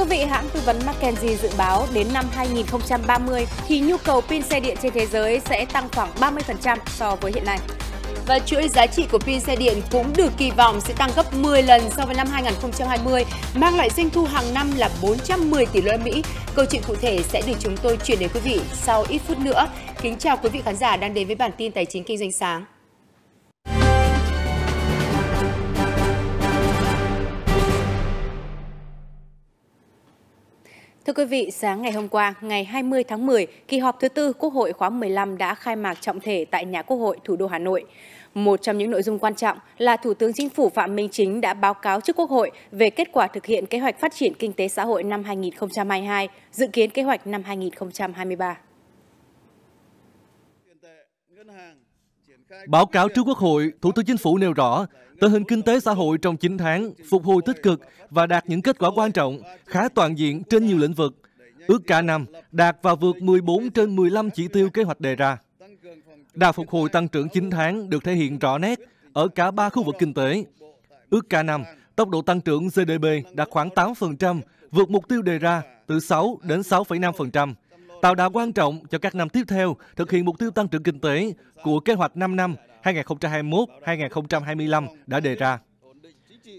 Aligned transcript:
quý 0.00 0.06
vị, 0.06 0.24
hãng 0.24 0.48
tư 0.52 0.60
vấn 0.64 0.78
McKinsey 0.86 1.36
dự 1.36 1.48
báo 1.58 1.86
đến 1.94 2.06
năm 2.12 2.24
2030 2.32 3.46
thì 3.66 3.80
nhu 3.80 3.96
cầu 3.96 4.20
pin 4.20 4.42
xe 4.42 4.60
điện 4.60 4.76
trên 4.82 4.92
thế 4.92 5.06
giới 5.06 5.40
sẽ 5.40 5.64
tăng 5.64 5.88
khoảng 5.92 6.08
30% 6.20 6.78
so 6.86 7.16
với 7.20 7.32
hiện 7.34 7.44
nay. 7.44 7.58
Và 8.26 8.38
chuỗi 8.38 8.68
giá 8.68 8.86
trị 8.86 9.06
của 9.12 9.18
pin 9.18 9.40
xe 9.40 9.56
điện 9.56 9.82
cũng 9.90 10.12
được 10.16 10.32
kỳ 10.36 10.50
vọng 10.50 10.80
sẽ 10.80 10.94
tăng 10.94 11.10
gấp 11.16 11.34
10 11.34 11.62
lần 11.62 11.82
so 11.96 12.06
với 12.06 12.14
năm 12.14 12.26
2020, 12.30 13.24
mang 13.54 13.76
lại 13.76 13.90
doanh 13.96 14.10
thu 14.10 14.24
hàng 14.24 14.54
năm 14.54 14.70
là 14.76 14.90
410 15.02 15.66
tỷ 15.66 15.80
đô 15.80 15.90
la 15.90 15.96
Mỹ. 15.96 16.22
Câu 16.54 16.64
chuyện 16.70 16.82
cụ 16.86 16.94
thể 16.94 17.22
sẽ 17.22 17.42
được 17.46 17.56
chúng 17.60 17.76
tôi 17.76 17.98
chuyển 18.04 18.18
đến 18.18 18.30
quý 18.34 18.40
vị 18.40 18.60
sau 18.72 19.04
ít 19.08 19.18
phút 19.28 19.38
nữa. 19.38 19.66
Kính 20.02 20.18
chào 20.18 20.36
quý 20.36 20.48
vị 20.48 20.60
khán 20.64 20.76
giả 20.76 20.96
đang 20.96 21.14
đến 21.14 21.26
với 21.26 21.36
bản 21.36 21.50
tin 21.56 21.72
tài 21.72 21.84
chính 21.84 22.04
kinh 22.04 22.18
doanh 22.18 22.32
sáng. 22.32 22.64
Thưa 31.06 31.12
quý 31.12 31.24
vị, 31.24 31.50
sáng 31.50 31.82
ngày 31.82 31.92
hôm 31.92 32.08
qua, 32.08 32.34
ngày 32.40 32.64
20 32.64 33.04
tháng 33.04 33.26
10, 33.26 33.46
kỳ 33.68 33.78
họp 33.78 34.00
thứ 34.00 34.08
tư 34.08 34.32
Quốc 34.32 34.52
hội 34.52 34.72
khóa 34.72 34.90
15 34.90 35.38
đã 35.38 35.54
khai 35.54 35.76
mạc 35.76 35.94
trọng 36.00 36.20
thể 36.20 36.44
tại 36.50 36.64
nhà 36.64 36.82
Quốc 36.82 36.96
hội 36.96 37.18
thủ 37.24 37.36
đô 37.36 37.46
Hà 37.46 37.58
Nội. 37.58 37.84
Một 38.34 38.62
trong 38.62 38.78
những 38.78 38.90
nội 38.90 39.02
dung 39.02 39.18
quan 39.18 39.34
trọng 39.34 39.58
là 39.78 39.96
Thủ 39.96 40.14
tướng 40.14 40.32
Chính 40.32 40.48
phủ 40.48 40.68
Phạm 40.68 40.96
Minh 40.96 41.08
Chính 41.12 41.40
đã 41.40 41.54
báo 41.54 41.74
cáo 41.74 42.00
trước 42.00 42.16
Quốc 42.16 42.30
hội 42.30 42.50
về 42.72 42.90
kết 42.90 43.08
quả 43.12 43.26
thực 43.26 43.46
hiện 43.46 43.66
kế 43.66 43.78
hoạch 43.78 44.00
phát 44.00 44.14
triển 44.14 44.34
kinh 44.34 44.52
tế 44.52 44.68
xã 44.68 44.84
hội 44.84 45.02
năm 45.02 45.24
2022, 45.24 46.28
dự 46.52 46.66
kiến 46.66 46.90
kế 46.90 47.02
hoạch 47.02 47.26
năm 47.26 47.42
2023. 47.42 48.58
Báo 52.66 52.86
cáo 52.86 53.08
trước 53.08 53.22
Quốc 53.22 53.38
hội, 53.38 53.72
Thủ 53.80 53.92
tướng 53.92 54.04
Chính 54.04 54.16
phủ 54.16 54.38
nêu 54.38 54.52
rõ, 54.52 54.86
tình 55.20 55.30
hình 55.30 55.44
kinh 55.44 55.62
tế 55.62 55.80
xã 55.80 55.92
hội 55.92 56.18
trong 56.18 56.36
9 56.36 56.58
tháng 56.58 56.92
phục 57.10 57.24
hồi 57.24 57.42
tích 57.46 57.62
cực 57.62 57.80
và 58.10 58.26
đạt 58.26 58.44
những 58.48 58.62
kết 58.62 58.78
quả 58.78 58.90
quan 58.94 59.12
trọng, 59.12 59.38
khá 59.66 59.88
toàn 59.88 60.18
diện 60.18 60.42
trên 60.44 60.66
nhiều 60.66 60.78
lĩnh 60.78 60.92
vực. 60.92 61.16
Ước 61.66 61.82
cả 61.86 62.02
năm 62.02 62.26
đạt 62.52 62.76
và 62.82 62.94
vượt 62.94 63.22
14 63.22 63.70
trên 63.70 63.96
15 63.96 64.30
chỉ 64.30 64.48
tiêu 64.48 64.70
kế 64.70 64.82
hoạch 64.82 65.00
đề 65.00 65.16
ra. 65.16 65.38
Đà 66.34 66.52
phục 66.52 66.70
hồi 66.70 66.88
tăng 66.88 67.08
trưởng 67.08 67.28
9 67.28 67.50
tháng 67.50 67.90
được 67.90 68.04
thể 68.04 68.14
hiện 68.14 68.38
rõ 68.38 68.58
nét 68.58 68.78
ở 69.12 69.28
cả 69.28 69.50
ba 69.50 69.68
khu 69.68 69.82
vực 69.82 69.94
kinh 69.98 70.14
tế. 70.14 70.44
Ước 71.10 71.28
cả 71.30 71.42
năm, 71.42 71.64
tốc 71.96 72.08
độ 72.08 72.22
tăng 72.22 72.40
trưởng 72.40 72.68
GDP 72.68 73.34
đạt 73.34 73.48
khoảng 73.50 73.68
8%, 73.68 74.40
vượt 74.70 74.90
mục 74.90 75.08
tiêu 75.08 75.22
đề 75.22 75.38
ra 75.38 75.62
từ 75.86 76.00
6 76.00 76.38
đến 76.42 76.60
6,5%, 76.60 77.54
tạo 78.02 78.14
đà 78.14 78.28
quan 78.28 78.52
trọng 78.52 78.78
cho 78.90 78.98
các 78.98 79.14
năm 79.14 79.28
tiếp 79.28 79.42
theo 79.48 79.76
thực 79.96 80.10
hiện 80.10 80.24
mục 80.24 80.38
tiêu 80.38 80.50
tăng 80.50 80.68
trưởng 80.68 80.82
kinh 80.82 81.00
tế 81.00 81.32
của 81.62 81.80
kế 81.80 81.94
hoạch 81.94 82.16
5 82.16 82.36
năm 82.36 82.54
2021-2025 82.82 84.86
đã 85.06 85.20
đề 85.20 85.34
ra. 85.34 85.58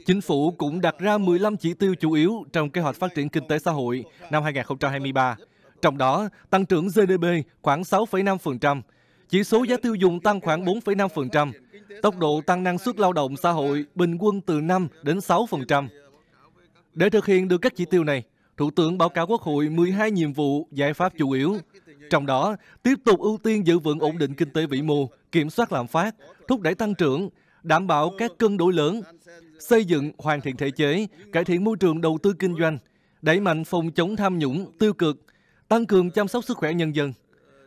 Chính 0.06 0.22
phủ 0.22 0.52
cũng 0.52 0.82
đặt 0.82 0.96
ra 1.00 1.18
15 1.18 1.58
chỉ 1.58 1.74
tiêu 1.74 1.96
chủ 1.96 2.12
yếu 2.12 2.44
trong 2.54 2.70
kế 2.70 2.82
hoạch 2.82 2.96
phát 2.96 3.16
triển 3.16 3.30
kinh 3.30 3.48
tế 3.48 3.60
xã 3.60 3.72
hội 3.72 4.04
năm 4.30 4.44
2023. 4.44 5.36
Trong 5.82 5.98
đó, 5.98 6.30
tăng 6.50 6.66
trưởng 6.66 6.88
GDP 6.88 7.26
khoảng 7.62 7.82
6,5%, 7.82 8.82
chỉ 9.30 9.44
số 9.44 9.64
giá 9.64 9.78
tiêu 9.82 9.96
dùng 9.96 10.20
tăng 10.20 10.42
khoảng 10.42 10.66
4,5%, 10.66 11.52
tốc 12.02 12.18
độ 12.18 12.42
tăng 12.46 12.64
năng 12.64 12.78
suất 12.78 13.00
lao 13.00 13.14
động 13.14 13.38
xã 13.38 13.52
hội 13.52 13.86
bình 13.96 14.18
quân 14.18 14.42
từ 14.42 14.62
5 14.62 14.88
đến 15.04 15.18
6%. 15.18 15.88
Để 16.94 17.10
thực 17.10 17.26
hiện 17.26 17.48
được 17.48 17.58
các 17.58 17.74
chỉ 17.76 17.86
tiêu 17.86 18.04
này, 18.04 18.24
Thủ 18.58 18.72
tướng 18.72 18.98
báo 18.98 19.10
cáo 19.10 19.28
Quốc 19.28 19.42
hội 19.42 19.70
12 19.70 20.12
nhiệm 20.12 20.34
vụ 20.34 20.68
giải 20.72 20.94
pháp 20.94 21.14
chủ 21.18 21.32
yếu. 21.32 21.58
Trong 22.10 22.26
đó, 22.26 22.56
tiếp 22.84 22.96
tục 23.06 23.20
ưu 23.20 23.38
tiên 23.44 23.68
giữ 23.68 23.80
vững 23.80 24.00
ổn 24.00 24.18
định 24.18 24.34
kinh 24.34 24.50
tế 24.50 24.66
vĩ 24.66 24.82
mô, 24.82 25.10
kiểm 25.32 25.50
soát 25.50 25.72
lạm 25.72 25.88
phát, 25.88 26.16
thúc 26.48 26.62
đẩy 26.62 26.76
tăng 26.76 26.96
trưởng, 26.96 27.30
đảm 27.64 27.88
bảo 27.88 28.12
các 28.18 28.32
cân 28.38 28.58
đối 28.58 28.74
lớn, 28.74 29.02
xây 29.60 29.86
dựng 29.86 30.12
hoàn 30.18 30.42
thiện 30.42 30.58
thể 30.58 30.72
chế, 30.72 31.08
cải 31.32 31.44
thiện 31.44 31.64
môi 31.64 31.78
trường 31.80 32.02
đầu 32.02 32.18
tư 32.24 32.34
kinh 32.40 32.56
doanh, 32.60 32.78
đẩy 33.22 33.40
mạnh 33.40 33.64
phòng 33.64 33.92
chống 33.92 34.16
tham 34.16 34.40
nhũng, 34.40 34.72
tiêu 34.80 34.94
cực, 34.94 35.26
tăng 35.68 35.86
cường 35.86 36.12
chăm 36.12 36.28
sóc 36.28 36.44
sức 36.44 36.58
khỏe 36.58 36.74
nhân 36.74 36.96
dân, 36.96 37.14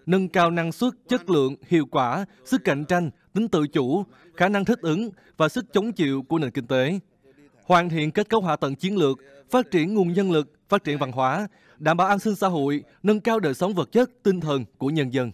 nâng 0.07 0.29
cao 0.29 0.51
năng 0.51 0.73
suất, 0.73 0.93
chất 1.09 1.31
lượng, 1.31 1.57
hiệu 1.69 1.87
quả, 1.87 2.25
sức 2.45 2.65
cạnh 2.65 2.85
tranh, 2.85 3.11
tính 3.33 3.49
tự 3.49 3.67
chủ, 3.67 4.05
khả 4.37 4.49
năng 4.49 4.65
thích 4.65 4.81
ứng 4.81 5.11
và 5.37 5.49
sức 5.49 5.73
chống 5.73 5.93
chịu 5.93 6.23
của 6.23 6.39
nền 6.39 6.51
kinh 6.51 6.67
tế. 6.67 6.99
Hoàn 7.65 7.89
thiện 7.89 8.11
kết 8.11 8.29
cấu 8.29 8.41
hạ 8.41 8.57
tầng 8.57 8.75
chiến 8.75 8.97
lược, 8.97 9.19
phát 9.51 9.71
triển 9.71 9.95
nguồn 9.95 10.13
nhân 10.13 10.33
lực, 10.33 10.53
phát 10.69 10.85
triển 10.85 10.99
văn 10.99 11.13
hóa, 11.13 11.49
đảm 11.79 11.97
bảo 11.97 12.09
an 12.09 12.19
sinh 12.19 12.37
xã 12.37 12.49
hội, 12.49 12.85
nâng 13.03 13.21
cao 13.21 13.41
đời 13.41 13.55
sống 13.55 13.75
vật 13.75 13.93
chất, 13.93 14.11
tinh 14.23 14.41
thần 14.41 14.65
của 14.79 14.91
nhân 14.91 15.13
dân. 15.13 15.31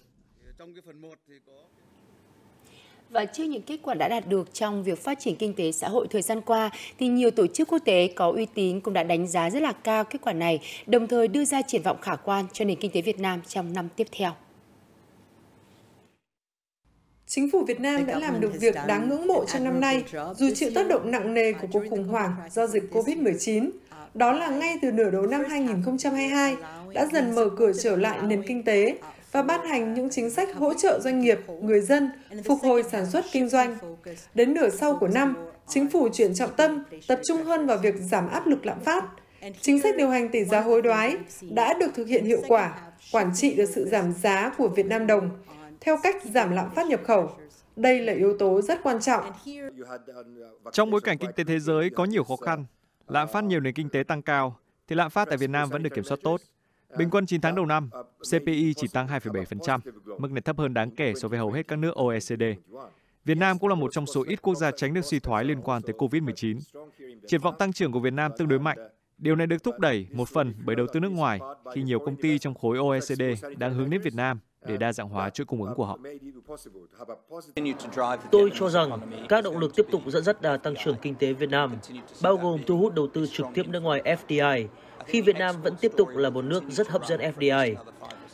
Và 3.10 3.24
trước 3.24 3.44
những 3.44 3.62
kết 3.62 3.78
quả 3.82 3.94
đã 3.94 4.08
đạt 4.08 4.28
được 4.28 4.54
trong 4.54 4.84
việc 4.84 5.04
phát 5.04 5.20
triển 5.20 5.36
kinh 5.36 5.54
tế 5.54 5.72
xã 5.72 5.88
hội 5.88 6.06
thời 6.10 6.22
gian 6.22 6.40
qua, 6.40 6.70
thì 6.98 7.08
nhiều 7.08 7.30
tổ 7.30 7.46
chức 7.46 7.68
quốc 7.68 7.78
tế 7.84 8.12
có 8.16 8.30
uy 8.30 8.46
tín 8.46 8.80
cũng 8.80 8.94
đã 8.94 9.02
đánh 9.02 9.26
giá 9.26 9.50
rất 9.50 9.62
là 9.62 9.72
cao 9.72 10.04
kết 10.04 10.18
quả 10.22 10.32
này, 10.32 10.60
đồng 10.86 11.06
thời 11.06 11.28
đưa 11.28 11.44
ra 11.44 11.62
triển 11.62 11.82
vọng 11.82 11.98
khả 12.02 12.16
quan 12.16 12.44
cho 12.52 12.64
nền 12.64 12.78
kinh 12.80 12.90
tế 12.90 13.02
Việt 13.02 13.20
Nam 13.20 13.40
trong 13.48 13.72
năm 13.72 13.88
tiếp 13.96 14.06
theo. 14.12 14.32
Chính 17.26 17.50
phủ 17.50 17.64
Việt 17.64 17.80
Nam 17.80 18.06
đã 18.06 18.18
làm 18.18 18.40
được 18.40 18.52
việc 18.60 18.74
đáng 18.86 19.08
ngưỡng 19.08 19.26
mộ 19.26 19.44
trong 19.44 19.64
năm 19.64 19.80
nay, 19.80 20.04
dù 20.36 20.46
chịu 20.54 20.70
tác 20.74 20.88
động 20.88 21.10
nặng 21.10 21.34
nề 21.34 21.52
của 21.52 21.68
cuộc 21.72 21.82
khủng 21.90 22.08
hoảng 22.08 22.34
do 22.50 22.66
dịch 22.66 22.84
COVID-19. 22.92 23.70
Đó 24.14 24.32
là 24.32 24.48
ngay 24.48 24.78
từ 24.82 24.92
nửa 24.92 25.10
đầu 25.10 25.26
năm 25.26 25.44
2022 25.48 26.56
đã 26.94 27.06
dần 27.12 27.34
mở 27.34 27.50
cửa 27.56 27.72
trở 27.82 27.96
lại 27.96 28.18
nền 28.22 28.42
kinh 28.46 28.64
tế 28.64 28.98
và 29.32 29.42
ban 29.42 29.66
hành 29.66 29.94
những 29.94 30.10
chính 30.10 30.30
sách 30.30 30.54
hỗ 30.54 30.74
trợ 30.74 31.00
doanh 31.00 31.20
nghiệp, 31.20 31.38
người 31.60 31.80
dân 31.80 32.10
phục 32.44 32.58
hồi 32.62 32.82
sản 32.82 33.06
xuất 33.06 33.24
kinh 33.32 33.48
doanh. 33.48 33.76
Đến 34.34 34.54
nửa 34.54 34.70
sau 34.70 34.96
của 34.96 35.08
năm, 35.08 35.36
chính 35.68 35.90
phủ 35.90 36.08
chuyển 36.12 36.34
trọng 36.34 36.54
tâm, 36.56 36.84
tập 37.08 37.20
trung 37.24 37.44
hơn 37.44 37.66
vào 37.66 37.78
việc 37.78 37.94
giảm 37.96 38.28
áp 38.28 38.46
lực 38.46 38.66
lạm 38.66 38.80
phát. 38.80 39.04
Chính 39.60 39.80
sách 39.80 39.96
điều 39.96 40.08
hành 40.08 40.28
tỷ 40.28 40.44
giá 40.44 40.60
hối 40.60 40.82
đoái 40.82 41.16
đã 41.50 41.74
được 41.74 41.94
thực 41.94 42.08
hiện 42.08 42.24
hiệu 42.24 42.42
quả, 42.48 42.80
quản 43.12 43.30
trị 43.34 43.54
được 43.54 43.68
sự 43.74 43.88
giảm 43.88 44.12
giá 44.12 44.52
của 44.58 44.68
Việt 44.68 44.86
Nam 44.86 45.06
đồng 45.06 45.30
theo 45.80 45.96
cách 46.02 46.16
giảm 46.24 46.50
lạm 46.50 46.70
phát 46.74 46.86
nhập 46.86 47.00
khẩu. 47.04 47.30
Đây 47.76 48.00
là 48.00 48.12
yếu 48.12 48.38
tố 48.38 48.62
rất 48.62 48.82
quan 48.82 49.00
trọng. 49.00 49.24
Trong 50.72 50.90
bối 50.90 51.00
cảnh 51.00 51.18
kinh 51.18 51.30
tế 51.36 51.44
thế 51.44 51.58
giới 51.58 51.90
có 51.90 52.04
nhiều 52.04 52.24
khó 52.24 52.36
khăn, 52.36 52.64
lạm 53.10 53.28
phát 53.28 53.44
nhiều 53.44 53.60
nền 53.60 53.74
kinh 53.74 53.88
tế 53.88 54.02
tăng 54.02 54.22
cao, 54.22 54.56
thì 54.88 54.96
lạm 54.96 55.10
phát 55.10 55.28
tại 55.28 55.36
Việt 55.36 55.50
Nam 55.50 55.68
vẫn 55.70 55.82
được 55.82 55.90
kiểm 55.94 56.04
soát 56.04 56.18
tốt. 56.22 56.40
Bình 56.98 57.10
quân 57.10 57.26
9 57.26 57.40
tháng 57.40 57.54
đầu 57.54 57.66
năm, 57.66 57.90
CPI 58.30 58.74
chỉ 58.74 58.88
tăng 58.92 59.06
2,7%, 59.06 59.80
mức 60.18 60.30
này 60.30 60.42
thấp 60.42 60.58
hơn 60.58 60.74
đáng 60.74 60.90
kể 60.90 61.12
so 61.16 61.28
với 61.28 61.38
hầu 61.38 61.52
hết 61.52 61.68
các 61.68 61.76
nước 61.76 61.94
OECD. 61.94 62.42
Việt 63.24 63.36
Nam 63.36 63.58
cũng 63.58 63.68
là 63.68 63.74
một 63.74 63.92
trong 63.92 64.06
số 64.06 64.24
ít 64.28 64.42
quốc 64.42 64.54
gia 64.54 64.70
tránh 64.70 64.94
được 64.94 65.04
suy 65.04 65.20
thoái 65.20 65.44
liên 65.44 65.62
quan 65.62 65.82
tới 65.82 65.94
COVID-19. 65.98 66.58
Triển 67.26 67.40
vọng 67.40 67.54
tăng 67.58 67.72
trưởng 67.72 67.92
của 67.92 68.00
Việt 68.00 68.12
Nam 68.12 68.32
tương 68.38 68.48
đối 68.48 68.58
mạnh. 68.58 68.78
Điều 69.20 69.36
này 69.36 69.46
được 69.46 69.62
thúc 69.62 69.78
đẩy 69.78 70.06
một 70.12 70.28
phần 70.28 70.54
bởi 70.64 70.76
đầu 70.76 70.86
tư 70.92 71.00
nước 71.00 71.12
ngoài 71.12 71.40
khi 71.74 71.82
nhiều 71.82 71.98
công 71.98 72.16
ty 72.16 72.38
trong 72.38 72.54
khối 72.54 72.78
OECD 72.78 73.22
đang 73.56 73.74
hướng 73.74 73.90
đến 73.90 74.00
Việt 74.00 74.14
Nam 74.14 74.40
để 74.66 74.76
đa 74.76 74.92
dạng 74.92 75.08
hóa 75.08 75.30
chuỗi 75.30 75.44
cung 75.44 75.62
ứng 75.62 75.74
của 75.74 75.86
họ. 75.86 75.98
Tôi 78.30 78.50
cho 78.54 78.68
rằng 78.68 78.90
các 79.28 79.44
động 79.44 79.58
lực 79.58 79.76
tiếp 79.76 79.86
tục 79.90 80.02
dẫn 80.06 80.24
dắt 80.24 80.42
đà 80.42 80.56
tăng 80.56 80.74
trưởng 80.84 80.96
kinh 81.02 81.14
tế 81.14 81.32
Việt 81.32 81.50
Nam, 81.50 81.76
bao 82.22 82.36
gồm 82.36 82.60
thu 82.66 82.78
hút 82.78 82.94
đầu 82.94 83.08
tư 83.14 83.26
trực 83.32 83.46
tiếp 83.54 83.68
nước 83.68 83.80
ngoài 83.80 84.16
FDI, 84.26 84.66
khi 85.06 85.20
Việt 85.20 85.36
Nam 85.36 85.54
vẫn 85.62 85.74
tiếp 85.80 85.92
tục 85.96 86.08
là 86.08 86.30
một 86.30 86.42
nước 86.42 86.62
rất 86.68 86.88
hấp 86.88 87.06
dẫn 87.06 87.20
FDI. 87.20 87.74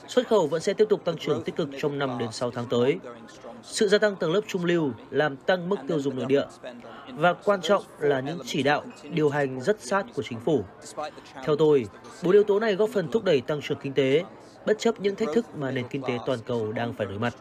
Xuất 0.08 0.28
khẩu 0.28 0.46
vẫn 0.46 0.60
sẽ 0.60 0.72
tiếp 0.72 0.86
tục 0.88 1.04
tăng 1.04 1.16
trưởng 1.16 1.42
tích 1.42 1.56
cực 1.56 1.68
trong 1.78 1.98
5 1.98 2.18
đến 2.18 2.32
6 2.32 2.50
tháng 2.50 2.66
tới. 2.70 2.98
Sự 3.62 3.88
gia 3.88 3.98
tăng 3.98 4.16
tầng 4.16 4.32
lớp 4.32 4.40
trung 4.46 4.64
lưu 4.64 4.90
làm 5.10 5.36
tăng 5.36 5.68
mức 5.68 5.76
tiêu 5.88 6.00
dùng 6.00 6.16
nội 6.16 6.26
địa 6.26 6.44
và 7.08 7.32
quan 7.32 7.60
trọng 7.62 7.82
là 8.00 8.20
những 8.20 8.38
chỉ 8.44 8.62
đạo, 8.62 8.84
điều 9.10 9.28
hành 9.28 9.60
rất 9.60 9.80
sát 9.80 10.06
của 10.14 10.22
chính 10.22 10.40
phủ. 10.40 10.64
Theo 11.44 11.56
tôi, 11.56 11.86
bốn 12.22 12.32
yếu 12.32 12.44
tố 12.44 12.60
này 12.60 12.74
góp 12.74 12.90
phần 12.90 13.10
thúc 13.10 13.24
đẩy 13.24 13.40
tăng 13.40 13.60
trưởng 13.62 13.78
kinh 13.82 13.92
tế, 13.92 14.24
bất 14.66 14.78
chấp 14.78 15.00
những 15.00 15.16
thách 15.16 15.28
thức 15.34 15.56
mà 15.56 15.70
nền 15.70 15.88
kinh 15.88 16.02
tế 16.02 16.18
toàn 16.26 16.38
cầu 16.46 16.72
đang 16.72 16.92
phải 16.92 17.06
đối 17.06 17.18
mặt. 17.18 17.34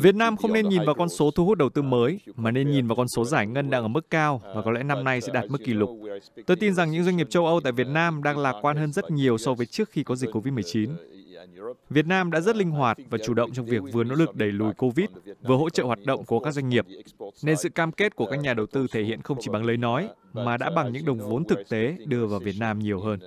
Việt 0.00 0.14
Nam 0.14 0.36
không 0.36 0.52
nên 0.52 0.68
nhìn 0.68 0.84
vào 0.84 0.94
con 0.94 1.08
số 1.08 1.30
thu 1.30 1.44
hút 1.44 1.58
đầu 1.58 1.68
tư 1.68 1.82
mới, 1.82 2.20
mà 2.36 2.50
nên 2.50 2.70
nhìn 2.70 2.86
vào 2.86 2.96
con 2.96 3.08
số 3.08 3.24
giải 3.24 3.46
ngân 3.46 3.70
đang 3.70 3.82
ở 3.82 3.88
mức 3.88 4.10
cao 4.10 4.42
và 4.54 4.62
có 4.62 4.70
lẽ 4.70 4.82
năm 4.82 5.04
nay 5.04 5.20
sẽ 5.20 5.32
đạt 5.32 5.44
mức 5.50 5.58
kỷ 5.64 5.72
lục. 5.72 5.90
Tôi 6.46 6.56
tin 6.56 6.74
rằng 6.74 6.90
những 6.90 7.04
doanh 7.04 7.16
nghiệp 7.16 7.30
châu 7.30 7.46
Âu 7.46 7.60
tại 7.60 7.72
Việt 7.72 7.86
Nam 7.86 8.22
đang 8.22 8.38
lạc 8.38 8.54
quan 8.62 8.76
hơn 8.76 8.92
rất 8.92 9.10
nhiều 9.10 9.38
so 9.38 9.54
với 9.54 9.66
trước 9.66 9.90
khi 9.90 10.02
có 10.02 10.16
dịch 10.16 10.30
COVID-19. 10.30 10.94
Việt 11.90 12.06
Nam 12.06 12.30
đã 12.30 12.40
rất 12.40 12.56
linh 12.56 12.70
hoạt 12.70 12.98
và 13.10 13.18
chủ 13.24 13.34
động 13.34 13.52
trong 13.52 13.66
việc 13.66 13.82
vừa 13.92 14.04
nỗ 14.04 14.14
lực 14.14 14.36
đẩy 14.36 14.52
lùi 14.52 14.72
Covid, 14.72 15.06
vừa 15.42 15.56
hỗ 15.56 15.70
trợ 15.70 15.84
hoạt 15.84 15.98
động 16.04 16.24
của 16.24 16.40
các 16.40 16.50
doanh 16.50 16.68
nghiệp. 16.68 16.86
Nên 17.42 17.56
sự 17.56 17.68
cam 17.68 17.92
kết 17.92 18.16
của 18.16 18.26
các 18.26 18.36
nhà 18.36 18.54
đầu 18.54 18.66
tư 18.66 18.86
thể 18.92 19.02
hiện 19.02 19.22
không 19.22 19.38
chỉ 19.40 19.50
bằng 19.52 19.64
lời 19.64 19.76
nói, 19.76 20.08
mà 20.32 20.56
đã 20.56 20.70
bằng 20.70 20.92
những 20.92 21.04
đồng 21.04 21.18
vốn 21.18 21.44
thực 21.44 21.68
tế 21.68 21.96
đưa 22.06 22.26
vào 22.26 22.40
Việt 22.40 22.56
Nam 22.58 22.78
nhiều 22.78 23.00
hơn. 23.00 23.20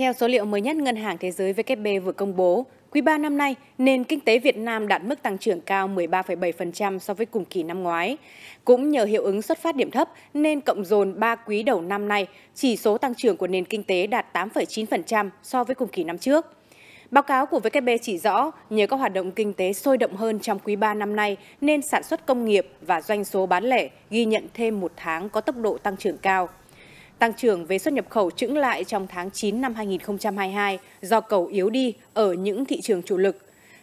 Theo 0.00 0.12
số 0.12 0.28
liệu 0.28 0.44
mới 0.44 0.60
nhất 0.60 0.76
Ngân 0.76 0.96
hàng 0.96 1.18
Thế 1.18 1.30
giới 1.30 1.52
WB 1.52 2.00
vừa 2.00 2.12
công 2.12 2.36
bố, 2.36 2.66
quý 2.90 3.00
3 3.00 3.18
năm 3.18 3.38
nay, 3.38 3.54
nền 3.78 4.04
kinh 4.04 4.20
tế 4.20 4.38
Việt 4.38 4.56
Nam 4.56 4.88
đạt 4.88 5.04
mức 5.04 5.22
tăng 5.22 5.38
trưởng 5.38 5.60
cao 5.60 5.88
13,7% 5.88 6.98
so 6.98 7.14
với 7.14 7.26
cùng 7.26 7.44
kỳ 7.44 7.62
năm 7.62 7.82
ngoái. 7.82 8.16
Cũng 8.64 8.90
nhờ 8.90 9.04
hiệu 9.04 9.22
ứng 9.22 9.42
xuất 9.42 9.58
phát 9.58 9.76
điểm 9.76 9.90
thấp 9.90 10.08
nên 10.34 10.60
cộng 10.60 10.84
dồn 10.84 11.20
3 11.20 11.34
quý 11.34 11.62
đầu 11.62 11.80
năm 11.80 12.08
nay, 12.08 12.26
chỉ 12.54 12.76
số 12.76 12.98
tăng 12.98 13.14
trưởng 13.14 13.36
của 13.36 13.46
nền 13.46 13.64
kinh 13.64 13.82
tế 13.82 14.06
đạt 14.06 14.26
8,9% 14.36 15.30
so 15.42 15.64
với 15.64 15.74
cùng 15.74 15.88
kỳ 15.88 16.04
năm 16.04 16.18
trước. 16.18 16.46
Báo 17.10 17.22
cáo 17.22 17.46
của 17.46 17.58
WB 17.58 17.98
chỉ 18.02 18.18
rõ, 18.18 18.50
nhờ 18.70 18.86
các 18.86 18.96
hoạt 18.96 19.12
động 19.12 19.30
kinh 19.30 19.52
tế 19.52 19.72
sôi 19.72 19.98
động 19.98 20.16
hơn 20.16 20.40
trong 20.40 20.58
quý 20.58 20.76
3 20.76 20.94
năm 20.94 21.16
nay, 21.16 21.36
nên 21.60 21.82
sản 21.82 22.02
xuất 22.02 22.26
công 22.26 22.44
nghiệp 22.44 22.68
và 22.80 23.00
doanh 23.00 23.24
số 23.24 23.46
bán 23.46 23.64
lẻ 23.64 23.88
ghi 24.10 24.24
nhận 24.24 24.46
thêm 24.54 24.80
một 24.80 24.92
tháng 24.96 25.28
có 25.28 25.40
tốc 25.40 25.56
độ 25.56 25.78
tăng 25.78 25.96
trưởng 25.96 26.18
cao. 26.18 26.48
Tăng 27.20 27.32
trưởng 27.32 27.64
về 27.64 27.78
xuất 27.78 27.94
nhập 27.94 28.04
khẩu 28.08 28.30
chững 28.30 28.56
lại 28.56 28.84
trong 28.84 29.06
tháng 29.06 29.30
9 29.30 29.60
năm 29.60 29.74
2022 29.74 30.78
do 31.02 31.20
cầu 31.20 31.46
yếu 31.46 31.70
đi 31.70 31.94
ở 32.14 32.32
những 32.32 32.64
thị 32.64 32.80
trường 32.80 33.02
chủ 33.02 33.16
lực. 33.16 33.36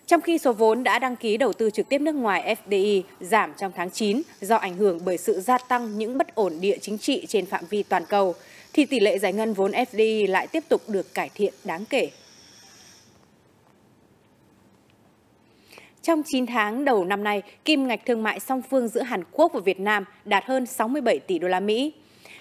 Trong 0.06 0.22
khi 0.22 0.38
số 0.38 0.54
vốn 0.54 0.84
đã 0.84 1.00
đăng 1.00 1.16
ký 1.16 1.38
đầu 1.38 1.54
tư 1.54 1.69
trực 1.69 1.89
tiếp 1.89 2.01
nước 2.01 2.16
ngoài 2.16 2.56
FDI 2.68 3.01
giảm 3.19 3.54
trong 3.57 3.72
tháng 3.75 3.92
9 3.92 4.22
do 4.42 4.56
ảnh 4.56 4.78
hưởng 4.78 5.00
bởi 5.06 5.18
sự 5.18 5.39
gia 5.39 5.57
tăng 5.57 5.98
những 5.98 6.18
bất 6.18 6.36
ổn 6.36 6.54
địa 6.60 6.78
chính 6.81 6.98
trị 6.98 7.25
trên 7.28 7.45
phạm 7.45 7.63
vi 7.69 7.84
toàn 7.84 8.04
cầu, 8.10 8.36
thì 8.74 8.86
tỷ 8.86 9.00
lệ 9.00 9.18
giải 9.18 9.34
ngân 9.34 9.54
vốn 9.54 9.72
FDI 9.72 10.31
lại 10.31 10.48
tiếp 10.48 10.63
tục 10.69 10.81
được 10.88 11.13
cải 11.13 11.30
thiện 11.36 11.54
đáng 11.63 11.86
kể. 11.86 12.10
Trong 16.01 16.24
9 16.25 16.45
tháng 16.45 16.86
đầu 16.86 17.06
năm 17.06 17.24
nay, 17.24 17.42
kim 17.66 17.88
ngạch 17.88 18.06
thương 18.06 18.24
mại 18.24 18.40
song 18.40 18.62
phương 18.69 18.88
giữa 18.88 19.01
Hàn 19.01 19.24
Quốc 19.31 19.54
và 19.54 19.60
Việt 19.60 19.80
Nam 19.80 20.06
đạt 20.25 20.45
hơn 20.45 20.66
67 20.66 21.19
tỷ 21.19 21.40
đô 21.40 21.48
la 21.48 21.60
Mỹ. 21.60 21.94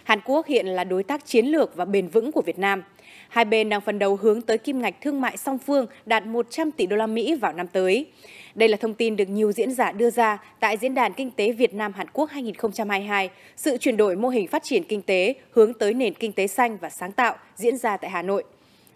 Hàn 0.06 0.20
Quốc 0.24 0.46
hiện 0.46 0.66
là 0.66 0.84
đối 0.84 1.02
tác 1.02 1.26
chiến 1.26 1.46
lược 1.46 1.76
và 1.76 1.84
bền 1.84 2.08
vững 2.08 2.32
của 2.32 2.42
Việt 2.42 2.58
Nam. 2.58 2.82
Hai 3.28 3.44
bên 3.44 3.68
đang 3.68 3.80
phấn 3.80 3.98
đấu 3.98 4.16
hướng 4.16 4.40
tới 4.40 4.58
kim 4.58 4.82
ngạch 4.82 5.00
thương 5.00 5.20
mại 5.20 5.36
song 5.36 5.58
phương 5.58 5.86
đạt 6.06 6.26
100 6.26 6.70
tỷ 6.70 6.86
đô 6.86 6.96
la 6.96 7.06
Mỹ 7.06 7.34
vào 7.34 7.52
năm 7.52 7.66
tới. 7.66 8.06
Đây 8.54 8.68
là 8.68 8.76
thông 8.76 8.94
tin 8.94 9.16
được 9.16 9.28
nhiều 9.28 9.52
diễn 9.52 9.70
giả 9.70 9.92
đưa 9.92 10.10
ra 10.10 10.38
tại 10.60 10.76
Diễn 10.76 10.94
đàn 10.94 11.12
Kinh 11.12 11.30
tế 11.30 11.52
Việt 11.52 11.74
Nam 11.74 11.92
Hàn 11.92 12.06
Quốc 12.12 12.30
2022, 12.30 13.30
sự 13.56 13.76
chuyển 13.76 13.96
đổi 13.96 14.16
mô 14.16 14.28
hình 14.28 14.48
phát 14.48 14.62
triển 14.64 14.82
kinh 14.84 15.02
tế 15.02 15.34
hướng 15.50 15.74
tới 15.74 15.94
nền 15.94 16.14
kinh 16.14 16.32
tế 16.32 16.46
xanh 16.46 16.76
và 16.76 16.90
sáng 16.90 17.12
tạo 17.12 17.36
diễn 17.56 17.76
ra 17.76 17.96
tại 17.96 18.10
Hà 18.10 18.22
Nội. 18.22 18.44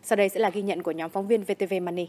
Sau 0.02 0.16
đây 0.16 0.28
sẽ 0.28 0.40
là 0.40 0.50
ghi 0.50 0.62
nhận 0.62 0.82
của 0.82 0.92
nhóm 0.92 1.10
phóng 1.10 1.28
viên 1.28 1.44
VTV 1.44 1.74
Money. 1.82 2.08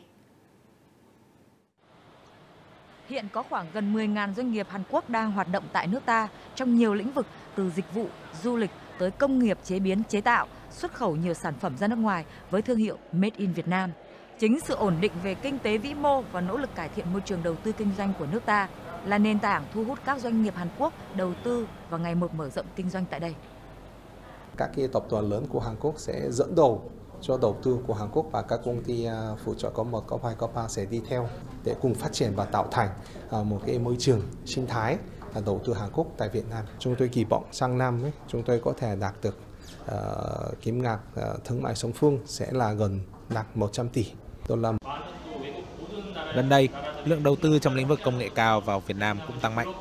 Hiện 3.09 3.25
có 3.31 3.43
khoảng 3.43 3.65
gần 3.73 3.93
10.000 3.93 4.33
doanh 4.33 4.51
nghiệp 4.51 4.67
Hàn 4.69 4.83
Quốc 4.91 5.09
đang 5.09 5.31
hoạt 5.31 5.47
động 5.51 5.63
tại 5.73 5.87
nước 5.87 6.05
ta 6.05 6.27
trong 6.55 6.75
nhiều 6.75 6.93
lĩnh 6.93 7.11
vực 7.11 7.25
từ 7.55 7.69
dịch 7.75 7.93
vụ, 7.93 8.05
du 8.43 8.57
lịch 8.57 8.69
tới 9.01 9.11
công 9.11 9.39
nghiệp 9.39 9.57
chế 9.63 9.79
biến 9.79 10.03
chế 10.09 10.21
tạo, 10.21 10.47
xuất 10.71 10.93
khẩu 10.93 11.15
nhiều 11.15 11.33
sản 11.33 11.53
phẩm 11.59 11.77
ra 11.77 11.87
nước 11.87 11.95
ngoài 11.95 12.25
với 12.51 12.61
thương 12.61 12.77
hiệu 12.77 12.97
Made 13.11 13.35
in 13.37 13.53
Việt 13.53 13.67
Nam. 13.67 13.91
Chính 14.39 14.59
sự 14.59 14.75
ổn 14.75 14.97
định 15.01 15.11
về 15.23 15.33
kinh 15.33 15.59
tế 15.59 15.77
vĩ 15.77 15.93
mô 15.93 16.21
và 16.21 16.41
nỗ 16.41 16.57
lực 16.57 16.69
cải 16.75 16.89
thiện 16.89 17.13
môi 17.13 17.21
trường 17.25 17.43
đầu 17.43 17.55
tư 17.55 17.71
kinh 17.71 17.91
doanh 17.97 18.13
của 18.19 18.25
nước 18.31 18.45
ta 18.45 18.69
là 19.05 19.17
nền 19.17 19.39
tảng 19.39 19.65
thu 19.73 19.83
hút 19.83 19.99
các 20.05 20.19
doanh 20.19 20.43
nghiệp 20.43 20.53
Hàn 20.55 20.67
Quốc 20.79 20.93
đầu 21.15 21.33
tư 21.43 21.67
và 21.89 21.97
ngày 21.97 22.15
một 22.15 22.33
mở 22.33 22.49
rộng 22.49 22.65
kinh 22.75 22.89
doanh 22.89 23.05
tại 23.09 23.19
đây. 23.19 23.35
Các 24.57 24.69
cái 24.75 24.87
tập 24.87 25.03
đoàn 25.11 25.29
lớn 25.29 25.45
của 25.49 25.59
Hàn 25.59 25.75
Quốc 25.79 25.93
sẽ 25.97 26.31
dẫn 26.31 26.55
đầu 26.55 26.91
cho 27.21 27.37
đầu 27.37 27.57
tư 27.63 27.79
của 27.87 27.93
Hàn 27.93 28.09
Quốc 28.11 28.25
và 28.31 28.41
các 28.41 28.59
công 28.65 28.83
ty 28.83 29.05
à, 29.05 29.29
phụ 29.43 29.53
trợ 29.53 29.69
có 29.69 29.83
một, 29.83 30.03
có 30.07 30.19
hai, 30.23 30.35
có 30.37 30.47
ba 30.47 30.67
sẽ 30.67 30.85
đi 30.85 31.01
theo 31.09 31.29
để 31.63 31.75
cùng 31.81 31.93
phát 31.93 32.13
triển 32.13 32.31
và 32.35 32.45
tạo 32.45 32.67
thành 32.71 32.89
à, 33.29 33.43
một 33.43 33.59
cái 33.65 33.79
môi 33.79 33.95
trường 33.99 34.21
sinh 34.45 34.67
thái 34.67 34.97
đầu 35.45 35.61
tư 35.65 35.73
Hàn 35.73 35.89
Quốc 35.93 36.07
tại 36.17 36.29
Việt 36.29 36.43
Nam. 36.49 36.65
Chúng 36.79 36.95
tôi 36.95 37.07
kỳ 37.07 37.23
vọng 37.23 37.43
sang 37.51 37.77
năm 37.77 38.03
ấy, 38.03 38.11
chúng 38.27 38.43
tôi 38.43 38.59
có 38.59 38.73
thể 38.77 38.95
đạt 38.95 39.13
được 39.23 39.37
uh, 39.85 40.61
kim 40.61 40.83
ngạch 40.83 40.99
uh, 41.19 41.43
thương 41.45 41.61
mại 41.61 41.75
song 41.75 41.91
phương 41.91 42.19
sẽ 42.25 42.47
là 42.51 42.73
gần 42.73 42.99
đạt 43.29 43.45
100 43.55 43.89
tỷ 43.89 44.05
đô 44.49 44.55
la. 44.55 44.73
Gần 46.35 46.49
đây, 46.49 46.69
lượng 47.05 47.23
đầu 47.23 47.35
tư 47.35 47.59
trong 47.59 47.75
lĩnh 47.75 47.87
vực 47.87 47.99
công 48.03 48.17
nghệ 48.17 48.29
cao 48.35 48.61
vào 48.61 48.79
Việt 48.79 48.97
Nam 48.97 49.19
cũng 49.27 49.39
tăng 49.39 49.55
mạnh. 49.55 49.73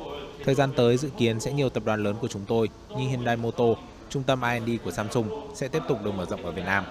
Thời 0.43 0.55
gian 0.55 0.69
tới 0.77 0.97
dự 0.97 1.09
kiến 1.17 1.39
sẽ 1.39 1.53
nhiều 1.53 1.69
tập 1.69 1.83
đoàn 1.85 2.03
lớn 2.03 2.15
của 2.21 2.27
chúng 2.27 2.45
tôi 2.47 2.69
như 2.89 3.07
Hyundai 3.09 3.37
Motor, 3.37 3.77
trung 4.09 4.23
tâm 4.23 4.41
R&D 4.41 4.69
của 4.85 4.91
Samsung 4.91 5.51
sẽ 5.55 5.67
tiếp 5.67 5.81
tục 5.87 5.97
được 6.03 6.11
mở 6.11 6.25
rộng 6.25 6.45
ở 6.45 6.51
Việt 6.51 6.65
Nam. 6.65 6.85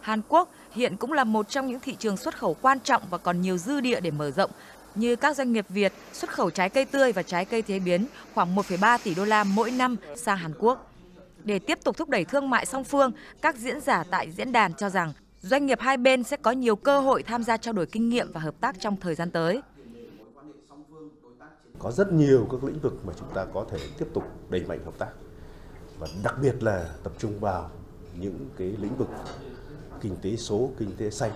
Hàn 0.00 0.20
Quốc 0.28 0.48
hiện 0.72 0.96
cũng 0.96 1.12
là 1.12 1.24
một 1.24 1.48
trong 1.48 1.66
những 1.66 1.80
thị 1.80 1.96
trường 1.98 2.16
xuất 2.16 2.38
khẩu 2.38 2.56
quan 2.62 2.80
trọng 2.80 3.02
và 3.10 3.18
còn 3.18 3.40
nhiều 3.40 3.56
dư 3.56 3.80
địa 3.80 4.00
để 4.00 4.10
mở 4.10 4.30
rộng 4.30 4.50
như 4.94 5.16
các 5.16 5.36
doanh 5.36 5.52
nghiệp 5.52 5.66
Việt 5.68 5.92
xuất 6.12 6.30
khẩu 6.30 6.50
trái 6.50 6.68
cây 6.68 6.84
tươi 6.84 7.12
và 7.12 7.22
trái 7.22 7.44
cây 7.44 7.62
chế 7.62 7.78
biến 7.78 8.06
khoảng 8.34 8.56
1,3 8.56 8.98
tỷ 9.04 9.14
đô 9.14 9.24
la 9.24 9.44
mỗi 9.44 9.70
năm 9.70 9.96
sang 10.16 10.38
Hàn 10.38 10.52
Quốc. 10.58 10.92
Để 11.44 11.58
tiếp 11.58 11.78
tục 11.84 11.96
thúc 11.96 12.08
đẩy 12.08 12.24
thương 12.24 12.50
mại 12.50 12.66
song 12.66 12.84
phương, 12.84 13.12
các 13.42 13.56
diễn 13.56 13.80
giả 13.80 14.04
tại 14.10 14.30
diễn 14.30 14.52
đàn 14.52 14.74
cho 14.74 14.90
rằng 14.90 15.12
doanh 15.42 15.66
nghiệp 15.66 15.78
hai 15.80 15.96
bên 15.96 16.22
sẽ 16.22 16.36
có 16.36 16.50
nhiều 16.50 16.76
cơ 16.76 17.00
hội 17.00 17.22
tham 17.22 17.44
gia 17.44 17.56
trao 17.56 17.74
đổi 17.74 17.86
kinh 17.86 18.08
nghiệm 18.08 18.32
và 18.32 18.40
hợp 18.40 18.54
tác 18.60 18.80
trong 18.80 18.96
thời 19.00 19.14
gian 19.14 19.30
tới. 19.30 19.62
Có 21.78 21.90
rất 21.90 22.12
nhiều 22.12 22.48
các 22.50 22.64
lĩnh 22.64 22.78
vực 22.80 22.94
mà 23.06 23.12
chúng 23.18 23.28
ta 23.34 23.46
có 23.54 23.66
thể 23.70 23.78
tiếp 23.98 24.06
tục 24.14 24.24
đẩy 24.50 24.64
mạnh 24.64 24.84
hợp 24.84 24.98
tác 24.98 25.10
và 25.98 26.06
đặc 26.24 26.34
biệt 26.42 26.62
là 26.62 26.88
tập 27.02 27.12
trung 27.18 27.40
vào 27.40 27.70
những 28.20 28.48
cái 28.56 28.74
lĩnh 28.80 28.96
vực 28.96 29.08
kinh 30.00 30.16
tế 30.22 30.36
số, 30.36 30.70
kinh 30.78 30.96
tế 30.96 31.10
xanh 31.10 31.30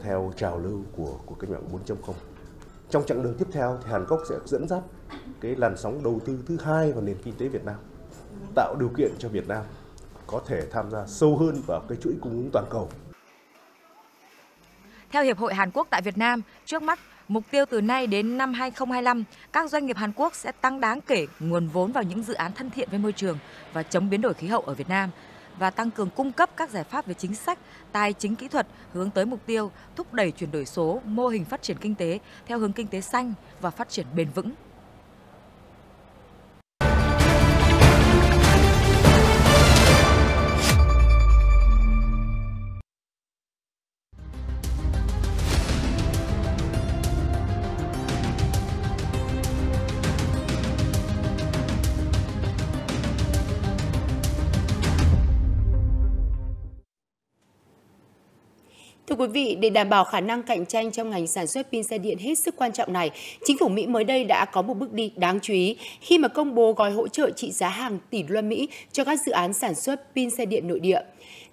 theo 0.00 0.32
trào 0.36 0.58
lưu 0.58 0.82
của 0.96 1.18
của 1.26 1.34
cách 1.34 1.50
mạng 1.50 1.68
4.0. 1.86 2.12
Trong 2.90 3.06
chặng 3.06 3.22
đường 3.22 3.34
tiếp 3.38 3.46
theo 3.52 3.78
thì 3.84 3.90
Hàn 3.90 4.06
Quốc 4.08 4.20
sẽ 4.28 4.34
dẫn 4.44 4.68
dắt 4.68 4.82
cái 5.40 5.56
làn 5.56 5.76
sóng 5.76 6.02
đầu 6.04 6.20
tư 6.26 6.38
thứ 6.46 6.58
hai 6.64 6.92
vào 6.92 7.02
nền 7.02 7.16
kinh 7.24 7.34
tế 7.38 7.48
Việt 7.48 7.64
Nam, 7.64 7.76
tạo 8.54 8.76
điều 8.80 8.90
kiện 8.96 9.10
cho 9.18 9.28
Việt 9.28 9.48
Nam 9.48 9.64
có 10.26 10.40
thể 10.46 10.66
tham 10.70 10.90
gia 10.90 11.06
sâu 11.06 11.36
hơn 11.36 11.62
vào 11.66 11.82
cái 11.88 11.98
chuỗi 12.02 12.12
cung 12.20 12.32
ứng 12.32 12.50
toàn 12.52 12.64
cầu. 12.70 12.88
Theo 15.10 15.24
Hiệp 15.24 15.38
hội 15.38 15.54
Hàn 15.54 15.70
Quốc 15.70 15.86
tại 15.90 16.02
Việt 16.02 16.18
Nam, 16.18 16.42
trước 16.66 16.82
mắt 16.82 16.98
Mục 17.30 17.44
tiêu 17.50 17.64
từ 17.70 17.80
nay 17.80 18.06
đến 18.06 18.38
năm 18.38 18.52
2025, 18.52 19.24
các 19.52 19.70
doanh 19.70 19.86
nghiệp 19.86 19.96
Hàn 19.96 20.12
Quốc 20.16 20.34
sẽ 20.34 20.52
tăng 20.52 20.80
đáng 20.80 21.00
kể 21.00 21.26
nguồn 21.40 21.68
vốn 21.68 21.92
vào 21.92 22.02
những 22.02 22.22
dự 22.22 22.34
án 22.34 22.52
thân 22.52 22.70
thiện 22.70 22.88
với 22.90 22.98
môi 22.98 23.12
trường 23.12 23.38
và 23.72 23.82
chống 23.82 24.10
biến 24.10 24.20
đổi 24.20 24.34
khí 24.34 24.46
hậu 24.46 24.60
ở 24.60 24.74
Việt 24.74 24.88
Nam 24.88 25.10
và 25.60 25.70
tăng 25.70 25.90
cường 25.90 26.10
cung 26.10 26.32
cấp 26.32 26.50
các 26.56 26.70
giải 26.70 26.84
pháp 26.84 27.06
về 27.06 27.14
chính 27.14 27.34
sách, 27.34 27.58
tài 27.92 28.12
chính 28.12 28.36
kỹ 28.36 28.48
thuật 28.48 28.66
hướng 28.92 29.10
tới 29.10 29.26
mục 29.26 29.40
tiêu 29.46 29.70
thúc 29.96 30.14
đẩy 30.14 30.30
chuyển 30.30 30.50
đổi 30.50 30.66
số, 30.66 31.00
mô 31.04 31.28
hình 31.28 31.44
phát 31.44 31.62
triển 31.62 31.76
kinh 31.80 31.94
tế 31.94 32.18
theo 32.46 32.58
hướng 32.58 32.72
kinh 32.72 32.86
tế 32.86 33.00
xanh 33.00 33.32
và 33.60 33.70
phát 33.70 33.88
triển 33.88 34.06
bền 34.16 34.28
vững. 34.34 34.50
Thưa 59.06 59.16
quý 59.16 59.26
vị, 59.26 59.56
để 59.60 59.70
đảm 59.70 59.88
bảo 59.88 60.04
khả 60.04 60.20
năng 60.20 60.42
cạnh 60.42 60.66
tranh 60.66 60.90
trong 60.90 61.10
ngành 61.10 61.26
sản 61.26 61.46
xuất 61.46 61.72
pin 61.72 61.82
xe 61.82 61.98
điện 61.98 62.18
hết 62.18 62.34
sức 62.34 62.56
quan 62.56 62.72
trọng 62.72 62.92
này, 62.92 63.10
chính 63.44 63.58
phủ 63.58 63.68
Mỹ 63.68 63.86
mới 63.86 64.04
đây 64.04 64.24
đã 64.24 64.44
có 64.44 64.62
một 64.62 64.74
bước 64.74 64.92
đi 64.92 65.12
đáng 65.16 65.38
chú 65.42 65.54
ý 65.54 65.76
khi 66.00 66.18
mà 66.18 66.28
công 66.28 66.54
bố 66.54 66.72
gói 66.72 66.90
hỗ 66.90 67.08
trợ 67.08 67.30
trị 67.30 67.50
giá 67.50 67.68
hàng 67.68 67.98
tỷ 68.10 68.22
đô 68.22 68.34
la 68.34 68.42
Mỹ 68.42 68.68
cho 68.92 69.04
các 69.04 69.20
dự 69.26 69.32
án 69.32 69.52
sản 69.52 69.74
xuất 69.74 70.14
pin 70.14 70.30
xe 70.30 70.46
điện 70.46 70.68
nội 70.68 70.80
địa. 70.80 71.00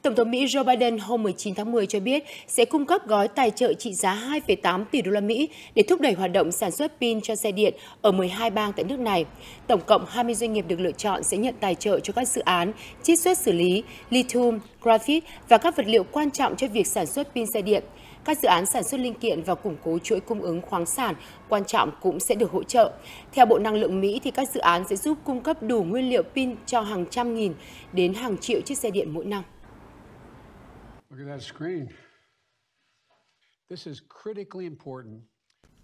Tổng 0.02 0.16
thống 0.16 0.32
Mỹ 0.32 0.46
Joe 0.46 0.64
Biden 0.64 0.98
hôm 0.98 1.24
19 1.24 1.56
tháng 1.56 1.72
10 1.72 1.88
cho 1.88 2.00
biết 2.00 2.24
sẽ 2.48 2.66
cung 2.66 2.86
cấp 2.86 3.08
gói 3.08 3.28
tài 3.28 3.52
trợ 3.52 3.74
trị 3.74 3.94
giá 3.94 4.40
2,8 4.48 4.86
tỷ 4.92 5.02
đô 5.02 5.12
la 5.12 5.22
Mỹ 5.22 5.50
để 5.76 5.84
thúc 5.84 6.02
đẩy 6.02 6.14
hoạt 6.14 6.32
động 6.32 6.52
sản 6.52 6.72
xuất 6.72 6.92
pin 7.02 7.22
cho 7.22 7.36
xe 7.36 7.52
điện 7.52 7.74
ở 8.02 8.12
12 8.12 8.50
bang 8.50 8.74
tại 8.74 8.86
nước 8.86 9.00
này. 9.00 9.26
Tổng 9.68 9.82
cộng 9.86 10.06
20 10.08 10.36
doanh 10.36 10.54
nghiệp 10.54 10.66
được 10.68 10.80
lựa 10.80 10.92
chọn 10.92 11.24
sẽ 11.24 11.38
nhận 11.38 11.56
tài 11.60 11.76
trợ 11.76 12.00
cho 12.00 12.14
các 12.14 12.28
dự 12.28 12.42
án 12.42 12.72
chiết 13.04 13.20
xuất 13.20 13.38
xử 13.38 13.52
lý 13.52 13.84
lithium, 14.10 14.60
graphite 14.82 15.28
và 15.48 15.58
các 15.58 15.76
vật 15.76 15.86
liệu 15.88 16.04
quan 16.04 16.32
trọng 16.32 16.56
cho 16.56 16.68
việc 16.68 16.88
sản 16.88 17.06
xuất 17.06 17.34
pin 17.36 17.46
xe 17.54 17.62
điện. 17.62 17.84
Các 18.26 18.38
dự 18.38 18.48
án 18.48 18.66
sản 18.66 18.84
xuất 18.84 19.00
linh 19.00 19.14
kiện 19.14 19.44
và 19.44 19.56
củng 19.56 19.78
cố 19.84 20.00
chuỗi 20.00 20.20
cung 20.20 20.42
ứng 20.42 20.62
khoáng 20.62 20.86
sản 20.86 21.16
quan 21.50 21.66
trọng 21.66 21.92
cũng 22.02 22.20
sẽ 22.20 22.36
được 22.36 22.52
hỗ 22.52 22.64
trợ. 22.64 22.94
Theo 23.32 23.46
Bộ 23.46 23.60
Năng 23.60 23.76
lượng 23.76 24.02
Mỹ, 24.02 24.20
thì 24.24 24.32
các 24.32 24.50
dự 24.50 24.60
án 24.60 24.88
sẽ 24.88 24.96
giúp 24.96 25.18
cung 25.24 25.44
cấp 25.44 25.64
đủ 25.64 25.84
nguyên 25.84 26.10
liệu 26.10 26.24
pin 26.24 26.56
cho 26.66 26.82
hàng 26.82 27.06
trăm 27.10 27.36
nghìn 27.36 27.54
đến 27.94 28.14
hàng 28.14 28.38
triệu 28.38 28.62
chiếc 28.62 28.78
xe 28.78 28.92
điện 28.92 29.10
mỗi 29.14 29.26
năm. 29.26 29.44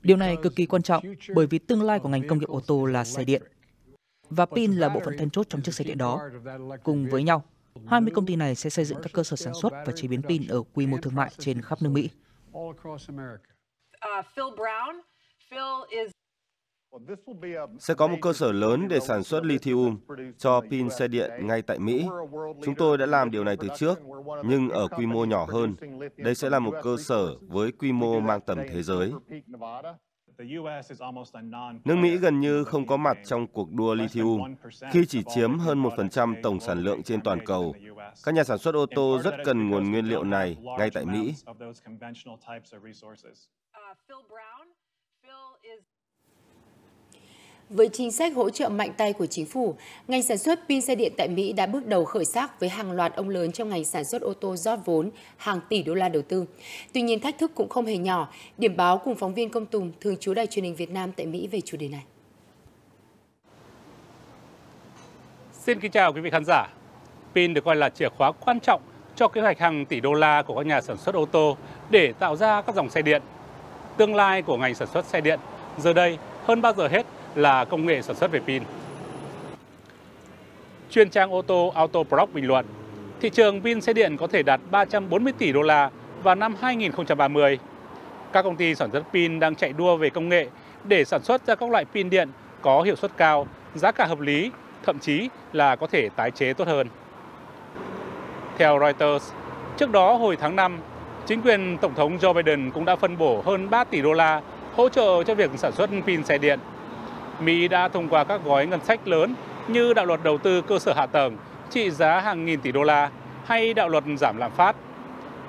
Điều 0.01 0.17
này 0.17 0.35
cực 0.43 0.55
kỳ 0.55 0.65
quan 0.65 0.83
trọng 0.83 1.03
bởi 1.35 1.47
vì 1.47 1.59
tương 1.59 1.83
lai 1.83 1.99
của 1.99 2.09
ngành 2.09 2.27
công 2.27 2.39
nghiệp 2.39 2.49
ô 2.49 2.61
tô 2.67 2.85
là 2.85 3.03
xe 3.03 3.23
điện. 3.23 3.41
Và 4.29 4.45
pin 4.45 4.71
là 4.71 4.89
bộ 4.89 4.99
phận 5.05 5.17
then 5.17 5.29
chốt 5.29 5.49
trong 5.49 5.61
chiếc 5.61 5.73
xe 5.73 5.83
điện 5.83 5.97
đó. 5.97 6.19
Cùng 6.83 7.09
với 7.09 7.23
nhau, 7.23 7.43
20 7.87 8.11
công 8.15 8.25
ty 8.25 8.35
này 8.35 8.55
sẽ 8.55 8.69
xây 8.69 8.85
dựng 8.85 8.99
các 9.03 9.11
cơ 9.13 9.23
sở 9.23 9.35
sản 9.35 9.53
xuất 9.61 9.73
và 9.85 9.93
chế 9.95 10.07
biến 10.07 10.21
pin 10.21 10.47
ở 10.47 10.61
quy 10.73 10.87
mô 10.87 10.97
thương 10.97 11.15
mại 11.15 11.31
trên 11.37 11.61
khắp 11.61 11.81
nước 11.81 11.89
Mỹ. 11.89 12.09
Sẽ 17.79 17.93
có 17.93 18.07
một 18.07 18.17
cơ 18.21 18.33
sở 18.33 18.51
lớn 18.51 18.87
để 18.87 18.99
sản 18.99 19.23
xuất 19.23 19.45
lithium 19.45 19.97
cho 20.37 20.61
pin 20.71 20.89
xe 20.89 21.07
điện 21.07 21.31
ngay 21.47 21.61
tại 21.61 21.79
Mỹ. 21.79 22.07
Chúng 22.63 22.75
tôi 22.75 22.97
đã 22.97 23.05
làm 23.05 23.31
điều 23.31 23.43
này 23.43 23.57
từ 23.59 23.67
trước, 23.77 23.99
nhưng 24.45 24.69
ở 24.69 24.87
quy 24.87 25.05
mô 25.05 25.25
nhỏ 25.25 25.45
hơn. 25.49 25.75
Đây 26.17 26.35
sẽ 26.35 26.49
là 26.49 26.59
một 26.59 26.73
cơ 26.83 26.97
sở 26.99 27.35
với 27.41 27.71
quy 27.71 27.91
mô 27.91 28.19
mang 28.19 28.41
tầm 28.41 28.57
thế 28.69 28.83
giới. 28.83 29.11
Nước 31.85 31.95
Mỹ 31.95 32.17
gần 32.17 32.39
như 32.39 32.63
không 32.63 32.87
có 32.87 32.97
mặt 32.97 33.17
trong 33.25 33.47
cuộc 33.47 33.71
đua 33.71 33.93
lithium 33.93 34.55
khi 34.91 35.05
chỉ 35.05 35.23
chiếm 35.35 35.59
hơn 35.59 35.83
1% 35.83 36.35
tổng 36.43 36.59
sản 36.59 36.83
lượng 36.83 37.03
trên 37.03 37.21
toàn 37.21 37.45
cầu. 37.45 37.75
Các 38.25 38.35
nhà 38.35 38.43
sản 38.43 38.57
xuất 38.57 38.75
ô 38.75 38.85
tô 38.95 39.19
rất 39.23 39.35
cần 39.45 39.69
nguồn 39.69 39.91
nguyên 39.91 40.05
liệu 40.05 40.23
này 40.23 40.57
ngay 40.77 40.89
tại 40.89 41.05
Mỹ. 41.05 41.33
Với 47.69 47.89
chính 47.93 48.11
sách 48.11 48.33
hỗ 48.35 48.49
trợ 48.49 48.69
mạnh 48.69 48.91
tay 48.97 49.13
của 49.13 49.25
chính 49.25 49.45
phủ, 49.45 49.75
ngành 50.07 50.23
sản 50.23 50.37
xuất 50.37 50.59
pin 50.69 50.81
xe 50.81 50.95
điện 50.95 51.13
tại 51.17 51.27
Mỹ 51.27 51.53
đã 51.53 51.65
bước 51.65 51.87
đầu 51.87 52.05
khởi 52.05 52.25
sắc 52.25 52.59
với 52.59 52.69
hàng 52.69 52.91
loạt 52.91 53.15
ông 53.15 53.29
lớn 53.29 53.51
trong 53.51 53.69
ngành 53.69 53.85
sản 53.85 54.05
xuất 54.05 54.21
ô 54.21 54.33
tô 54.33 54.55
rót 54.55 54.79
vốn 54.85 55.09
hàng 55.37 55.59
tỷ 55.69 55.83
đô 55.83 55.93
la 55.93 56.09
đầu 56.09 56.21
tư. 56.21 56.45
Tuy 56.93 57.01
nhiên 57.01 57.19
thách 57.19 57.37
thức 57.37 57.51
cũng 57.55 57.69
không 57.69 57.85
hề 57.85 57.97
nhỏ. 57.97 58.27
Điểm 58.57 58.77
báo 58.77 58.97
cùng 58.97 59.15
phóng 59.15 59.33
viên 59.33 59.49
Công 59.49 59.65
Tùng, 59.65 59.91
thường 60.01 60.17
trú 60.17 60.33
Đài 60.33 60.47
truyền 60.47 60.65
hình 60.65 60.75
Việt 60.75 60.89
Nam 60.89 61.11
tại 61.11 61.25
Mỹ 61.25 61.47
về 61.47 61.61
chủ 61.61 61.77
đề 61.77 61.87
này. 61.87 62.03
Xin 65.53 65.79
kính 65.79 65.91
chào 65.91 66.13
quý 66.13 66.21
vị 66.21 66.29
khán 66.29 66.45
giả. 66.45 66.67
Pin 67.35 67.53
được 67.53 67.65
coi 67.65 67.75
là 67.75 67.89
chìa 67.89 68.09
khóa 68.09 68.31
quan 68.31 68.59
trọng 68.59 68.81
cho 69.15 69.27
kế 69.27 69.41
hoạch 69.41 69.59
hàng 69.59 69.85
tỷ 69.85 69.99
đô 69.99 70.13
la 70.13 70.41
của 70.41 70.55
các 70.55 70.65
nhà 70.65 70.81
sản 70.81 70.97
xuất 70.97 71.15
ô 71.15 71.25
tô 71.25 71.57
để 71.89 72.13
tạo 72.19 72.35
ra 72.35 72.61
các 72.61 72.75
dòng 72.75 72.89
xe 72.89 73.01
điện. 73.01 73.21
Tương 73.97 74.15
lai 74.15 74.41
của 74.41 74.57
ngành 74.57 74.75
sản 74.75 74.87
xuất 74.93 75.05
xe 75.05 75.21
điện 75.21 75.39
giờ 75.77 75.93
đây 75.93 76.17
hơn 76.45 76.61
bao 76.61 76.73
giờ 76.73 76.87
hết 76.87 77.05
là 77.35 77.65
công 77.65 77.85
nghệ 77.85 78.01
sản 78.01 78.15
xuất 78.15 78.31
về 78.31 78.39
pin. 78.39 78.63
Chuyên 80.89 81.09
trang 81.09 81.31
ô 81.33 81.41
tô 81.41 81.71
Autoproc 81.75 82.33
bình 82.33 82.47
luận, 82.47 82.65
thị 83.21 83.29
trường 83.29 83.61
pin 83.61 83.81
xe 83.81 83.93
điện 83.93 84.17
có 84.17 84.27
thể 84.27 84.43
đạt 84.43 84.59
340 84.71 85.33
tỷ 85.37 85.51
đô 85.51 85.61
la 85.61 85.89
vào 86.23 86.35
năm 86.35 86.55
2030. 86.61 87.59
Các 88.33 88.41
công 88.41 88.55
ty 88.55 88.75
sản 88.75 88.91
xuất 88.91 89.03
pin 89.13 89.39
đang 89.39 89.55
chạy 89.55 89.73
đua 89.73 89.97
về 89.97 90.09
công 90.09 90.29
nghệ 90.29 90.47
để 90.83 91.05
sản 91.05 91.23
xuất 91.23 91.45
ra 91.47 91.55
các 91.55 91.69
loại 91.69 91.85
pin 91.85 92.09
điện 92.09 92.29
có 92.61 92.81
hiệu 92.81 92.95
suất 92.95 93.11
cao, 93.17 93.47
giá 93.75 93.91
cả 93.91 94.05
hợp 94.05 94.19
lý, 94.19 94.51
thậm 94.85 94.99
chí 94.99 95.29
là 95.53 95.75
có 95.75 95.87
thể 95.87 96.09
tái 96.09 96.31
chế 96.31 96.53
tốt 96.53 96.67
hơn. 96.67 96.87
Theo 98.57 98.79
Reuters, 98.79 99.31
trước 99.77 99.91
đó 99.91 100.13
hồi 100.13 100.35
tháng 100.35 100.55
5, 100.55 100.79
chính 101.25 101.41
quyền 101.41 101.77
Tổng 101.77 101.95
thống 101.95 102.17
Joe 102.17 102.33
Biden 102.33 102.71
cũng 102.71 102.85
đã 102.85 102.95
phân 102.95 103.17
bổ 103.17 103.41
hơn 103.45 103.69
3 103.69 103.83
tỷ 103.83 104.01
đô 104.01 104.13
la 104.13 104.41
hỗ 104.75 104.89
trợ 104.89 105.23
cho 105.23 105.35
việc 105.35 105.51
sản 105.55 105.71
xuất 105.71 105.89
pin 106.05 106.23
xe 106.23 106.37
điện. 106.37 106.59
Mỹ 107.45 107.67
đã 107.67 107.87
thông 107.87 108.09
qua 108.09 108.23
các 108.23 108.41
gói 108.45 108.67
ngân 108.67 108.79
sách 108.85 109.07
lớn 109.07 109.35
như 109.67 109.93
đạo 109.93 110.05
luật 110.05 110.23
đầu 110.23 110.37
tư 110.37 110.61
cơ 110.61 110.79
sở 110.79 110.93
hạ 110.93 111.05
tầng 111.05 111.37
trị 111.69 111.91
giá 111.91 112.19
hàng 112.19 112.45
nghìn 112.45 112.61
tỷ 112.61 112.71
đô 112.71 112.83
la 112.83 113.09
hay 113.45 113.73
đạo 113.73 113.89
luật 113.89 114.03
giảm 114.17 114.37
lạm 114.37 114.51
phát. 114.51 114.75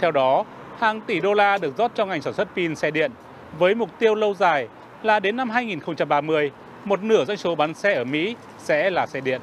Theo 0.01 0.11
đó, 0.11 0.45
hàng 0.79 1.01
tỷ 1.01 1.21
đô 1.21 1.35
la 1.35 1.59
được 1.59 1.77
rót 1.79 1.91
cho 1.95 2.07
ngành 2.07 2.23
sản 2.23 2.33
xuất 2.35 2.49
pin 2.57 2.77
xe 2.77 2.91
điện 2.91 3.11
với 3.59 3.75
mục 3.75 3.91
tiêu 3.99 4.15
lâu 4.15 4.35
dài 4.35 4.69
là 5.03 5.21
đến 5.21 5.37
năm 5.37 5.51
2030, 5.51 6.51
một 6.85 7.03
nửa 7.03 7.25
doanh 7.25 7.39
số 7.39 7.55
bán 7.55 7.75
xe 7.75 7.95
ở 7.95 8.05
Mỹ 8.05 8.37
sẽ 8.59 8.91
là 8.91 9.07
xe 9.07 9.21
điện. 9.21 9.41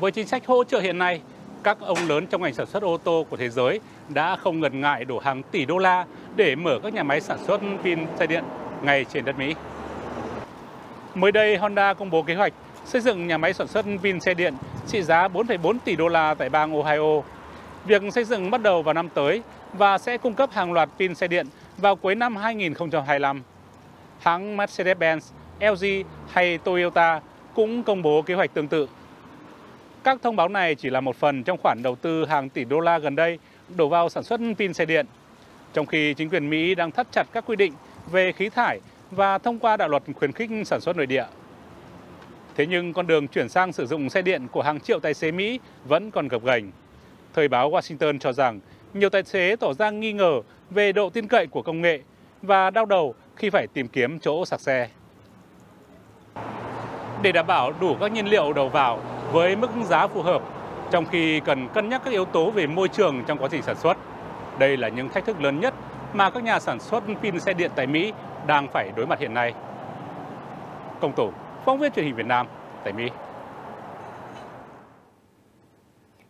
Với 0.00 0.10
chính 0.12 0.26
sách 0.26 0.46
hỗ 0.46 0.64
trợ 0.64 0.80
hiện 0.80 0.98
nay, 0.98 1.20
các 1.62 1.80
ông 1.80 1.98
lớn 2.08 2.26
trong 2.26 2.42
ngành 2.42 2.54
sản 2.54 2.66
xuất 2.66 2.82
ô 2.82 2.96
tô 2.96 3.26
của 3.30 3.36
thế 3.36 3.48
giới 3.48 3.80
đã 4.08 4.36
không 4.36 4.60
ngần 4.60 4.80
ngại 4.80 5.04
đổ 5.04 5.18
hàng 5.18 5.42
tỷ 5.42 5.64
đô 5.64 5.78
la 5.78 6.04
để 6.36 6.56
mở 6.56 6.78
các 6.82 6.94
nhà 6.94 7.02
máy 7.02 7.20
sản 7.20 7.38
xuất 7.46 7.60
pin 7.84 7.98
xe 8.18 8.26
điện 8.26 8.44
ngay 8.82 9.04
trên 9.12 9.24
đất 9.24 9.38
Mỹ. 9.38 9.54
Mới 11.14 11.32
đây, 11.32 11.56
Honda 11.56 11.94
công 11.94 12.10
bố 12.10 12.22
kế 12.22 12.34
hoạch 12.34 12.52
xây 12.84 13.00
dựng 13.00 13.26
nhà 13.26 13.38
máy 13.38 13.52
sản 13.52 13.68
xuất 13.68 13.86
pin 14.02 14.20
xe 14.20 14.34
điện 14.34 14.54
trị 14.86 15.02
giá 15.02 15.28
4,4 15.28 15.78
tỷ 15.84 15.96
đô 15.96 16.08
la 16.08 16.34
tại 16.34 16.50
bang 16.50 16.72
Ohio. 16.72 17.22
Việc 17.84 18.02
xây 18.14 18.24
dựng 18.24 18.50
bắt 18.50 18.62
đầu 18.62 18.82
vào 18.82 18.94
năm 18.94 19.08
tới 19.08 19.42
và 19.72 19.98
sẽ 19.98 20.18
cung 20.18 20.34
cấp 20.34 20.50
hàng 20.52 20.72
loạt 20.72 20.88
pin 20.98 21.14
xe 21.14 21.28
điện 21.28 21.46
vào 21.78 21.96
cuối 21.96 22.14
năm 22.14 22.36
2025. 22.36 23.42
Hãng 24.20 24.56
Mercedes-Benz, 24.56 25.20
LG 25.60 26.06
hay 26.32 26.58
Toyota 26.58 27.20
cũng 27.54 27.82
công 27.82 28.02
bố 28.02 28.22
kế 28.22 28.34
hoạch 28.34 28.54
tương 28.54 28.68
tự. 28.68 28.88
Các 30.04 30.18
thông 30.22 30.36
báo 30.36 30.48
này 30.48 30.74
chỉ 30.74 30.90
là 30.90 31.00
một 31.00 31.16
phần 31.16 31.42
trong 31.42 31.58
khoản 31.62 31.82
đầu 31.82 31.96
tư 31.96 32.26
hàng 32.26 32.48
tỷ 32.48 32.64
đô 32.64 32.80
la 32.80 32.98
gần 32.98 33.16
đây 33.16 33.38
đổ 33.76 33.88
vào 33.88 34.08
sản 34.08 34.22
xuất 34.22 34.40
pin 34.58 34.72
xe 34.72 34.84
điện, 34.84 35.06
trong 35.72 35.86
khi 35.86 36.14
chính 36.14 36.28
quyền 36.28 36.50
Mỹ 36.50 36.74
đang 36.74 36.90
thắt 36.90 37.06
chặt 37.12 37.26
các 37.32 37.44
quy 37.46 37.56
định 37.56 37.72
về 38.10 38.32
khí 38.32 38.48
thải 38.48 38.80
và 39.14 39.38
thông 39.38 39.58
qua 39.58 39.76
đạo 39.76 39.88
luật 39.88 40.02
khuyến 40.14 40.32
khích 40.32 40.50
sản 40.66 40.80
xuất 40.80 40.96
nội 40.96 41.06
địa. 41.06 41.24
Thế 42.56 42.66
nhưng 42.66 42.92
con 42.92 43.06
đường 43.06 43.28
chuyển 43.28 43.48
sang 43.48 43.72
sử 43.72 43.86
dụng 43.86 44.10
xe 44.10 44.22
điện 44.22 44.46
của 44.52 44.62
hàng 44.62 44.80
triệu 44.80 45.00
tài 45.00 45.14
xế 45.14 45.32
Mỹ 45.32 45.60
vẫn 45.84 46.10
còn 46.10 46.28
gập 46.28 46.44
ghềnh. 46.44 46.64
Thời 47.34 47.48
báo 47.48 47.70
Washington 47.70 48.18
cho 48.18 48.32
rằng 48.32 48.60
nhiều 48.94 49.10
tài 49.10 49.22
xế 49.24 49.56
tỏ 49.56 49.72
ra 49.72 49.90
nghi 49.90 50.12
ngờ 50.12 50.40
về 50.70 50.92
độ 50.92 51.10
tin 51.10 51.28
cậy 51.28 51.46
của 51.46 51.62
công 51.62 51.80
nghệ 51.80 52.00
và 52.42 52.70
đau 52.70 52.86
đầu 52.86 53.14
khi 53.36 53.50
phải 53.50 53.66
tìm 53.66 53.88
kiếm 53.88 54.18
chỗ 54.18 54.44
sạc 54.44 54.60
xe. 54.60 54.88
Để 57.22 57.32
đảm 57.32 57.46
bảo 57.46 57.72
đủ 57.80 57.96
các 58.00 58.12
nhiên 58.12 58.26
liệu 58.26 58.52
đầu 58.52 58.68
vào 58.68 59.00
với 59.32 59.56
mức 59.56 59.70
giá 59.88 60.06
phù 60.06 60.22
hợp, 60.22 60.42
trong 60.90 61.06
khi 61.06 61.40
cần 61.40 61.68
cân 61.68 61.88
nhắc 61.88 62.02
các 62.04 62.10
yếu 62.10 62.24
tố 62.24 62.50
về 62.50 62.66
môi 62.66 62.88
trường 62.88 63.24
trong 63.26 63.38
quá 63.38 63.48
trình 63.50 63.62
sản 63.62 63.76
xuất. 63.76 63.96
Đây 64.58 64.76
là 64.76 64.88
những 64.88 65.08
thách 65.08 65.24
thức 65.24 65.40
lớn 65.40 65.60
nhất 65.60 65.74
mà 66.12 66.30
các 66.30 66.42
nhà 66.42 66.60
sản 66.60 66.80
xuất 66.80 67.04
pin 67.22 67.40
xe 67.40 67.54
điện 67.54 67.70
tại 67.74 67.86
Mỹ 67.86 68.12
đang 68.46 68.68
phải 68.72 68.90
đối 68.96 69.06
mặt 69.06 69.20
hiện 69.20 69.34
nay. 69.34 69.54
Công 71.00 71.12
Tổ, 71.16 71.30
phóng 71.64 71.78
viên 71.78 71.92
truyền 71.92 72.04
hình 72.04 72.16
Việt 72.16 72.26
Nam 72.26 72.46
tại 72.84 72.92
Mỹ. 72.92 73.08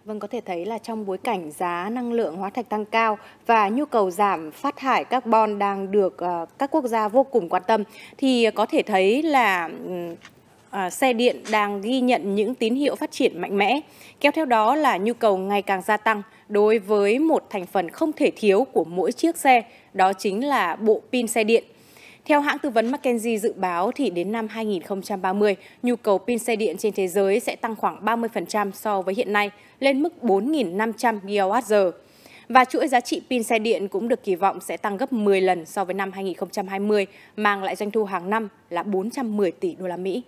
Vâng, 0.04 0.21
có 0.21 0.28
thể 0.28 0.40
thấy 0.40 0.66
là 0.66 0.78
trong 0.78 1.06
bối 1.06 1.18
cảnh 1.18 1.50
giá 1.50 1.88
năng 1.92 2.12
lượng 2.12 2.37
hóa 2.37 2.50
thạch 2.50 2.68
tăng 2.68 2.85
cao 2.85 3.18
và 3.47 3.68
nhu 3.68 3.85
cầu 3.85 4.11
giảm 4.11 4.50
phát 4.50 4.76
thải 4.76 5.04
carbon 5.04 5.59
đang 5.59 5.90
được 5.90 6.18
ờ, 6.18 6.47
các 6.59 6.71
quốc 6.71 6.85
gia 6.85 7.09
vô 7.09 7.23
cùng 7.23 7.49
quan 7.49 7.62
tâm, 7.66 7.83
thì 8.18 8.50
có 8.54 8.66
thể 8.66 8.83
thấy 8.83 9.23
là 9.23 9.71
ừ, 9.87 10.14
à, 10.71 10.90
xe 10.90 11.12
điện 11.12 11.42
đang 11.50 11.80
ghi 11.80 12.00
nhận 12.00 12.35
những 12.35 12.54
tín 12.54 12.75
hiệu 12.75 12.97
phát 12.97 13.11
triển 13.11 13.40
mạnh 13.40 13.56
mẽ. 13.56 13.80
Kéo 14.21 14.33
theo 14.33 14.44
đó 14.44 14.75
là 14.75 14.97
nhu 14.97 15.12
cầu 15.14 15.37
ngày 15.37 15.62
càng 15.62 15.83
gia 15.83 15.97
tăng 15.97 16.23
đối 16.49 16.78
với 16.78 17.18
một 17.18 17.44
thành 17.50 17.66
phần 17.66 17.90
không 17.90 18.12
thể 18.12 18.30
thiếu 18.37 18.66
của 18.73 18.85
mỗi 18.85 19.12
chiếc 19.12 19.37
xe, 19.37 19.62
đó 19.92 20.12
chính 20.12 20.47
là 20.47 20.76
bộ 20.76 21.00
pin 21.12 21.26
xe 21.26 21.44
điện. 21.44 21.64
Theo 22.25 22.40
hãng 22.40 22.59
tư 22.59 22.71
vấn 22.71 22.90
McKinsey 22.90 23.38
dự 23.38 23.52
báo 23.52 23.90
thì 23.95 24.11
đến 24.11 24.33
năm 24.33 24.49
2030, 24.49 25.57
nhu 25.83 25.97
cầu 25.97 26.19
pin 26.19 26.38
xe 26.38 26.57
điện 26.57 26.76
trên 26.76 26.93
thế 26.93 27.09
giới 27.09 27.40
sẽ 27.40 27.57
tăng 27.57 27.76
khoảng 27.76 28.04
30% 28.04 28.71
so 28.73 29.02
với 29.02 29.14
hiện 29.14 29.33
nay, 29.33 29.50
lên 29.81 30.02
mức 30.02 30.12
4.500 30.23 31.21
GWh. 31.21 31.90
Và 32.49 32.64
chuỗi 32.64 32.88
giá 32.88 33.00
trị 33.00 33.23
pin 33.31 33.43
xe 33.43 33.59
điện 33.59 33.88
cũng 33.88 34.09
được 34.09 34.25
kỳ 34.25 34.35
vọng 34.35 34.61
sẽ 34.61 34.76
tăng 34.76 34.97
gấp 34.97 35.12
10 35.12 35.40
lần 35.40 35.66
so 35.66 35.85
với 35.85 35.95
năm 35.95 36.12
2020, 36.12 37.07
mang 37.37 37.62
lại 37.62 37.76
doanh 37.76 37.90
thu 37.90 38.04
hàng 38.04 38.31
năm 38.31 38.49
là 38.71 38.83
410 38.83 39.50
tỷ 39.50 39.75
đô 39.78 39.87
la 39.87 39.97
Mỹ. 39.97 40.23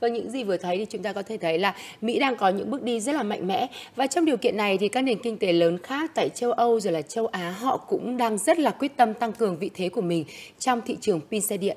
Và 0.00 0.08
những 0.08 0.30
gì 0.30 0.44
vừa 0.44 0.56
thấy 0.56 0.78
thì 0.78 0.84
chúng 0.84 1.02
ta 1.02 1.12
có 1.12 1.22
thể 1.22 1.36
thấy 1.36 1.58
là 1.58 1.74
Mỹ 2.00 2.18
đang 2.18 2.36
có 2.36 2.48
những 2.48 2.70
bước 2.70 2.82
đi 2.82 3.00
rất 3.00 3.14
là 3.14 3.22
mạnh 3.22 3.46
mẽ 3.46 3.68
và 3.96 4.06
trong 4.06 4.24
điều 4.24 4.36
kiện 4.36 4.56
này 4.56 4.78
thì 4.78 4.88
các 4.88 5.02
nền 5.02 5.22
kinh 5.22 5.38
tế 5.38 5.52
lớn 5.52 5.78
khác 5.82 6.10
tại 6.14 6.28
châu 6.28 6.52
Âu 6.52 6.80
rồi 6.80 6.92
là 6.92 7.02
châu 7.02 7.26
Á 7.26 7.50
họ 7.50 7.76
cũng 7.76 8.16
đang 8.16 8.38
rất 8.38 8.58
là 8.58 8.70
quyết 8.70 8.96
tâm 8.96 9.14
tăng 9.14 9.32
cường 9.32 9.58
vị 9.58 9.70
thế 9.74 9.88
của 9.88 10.00
mình 10.00 10.24
trong 10.58 10.80
thị 10.86 10.96
trường 11.00 11.20
pin 11.30 11.40
xe 11.40 11.56
điện. 11.56 11.76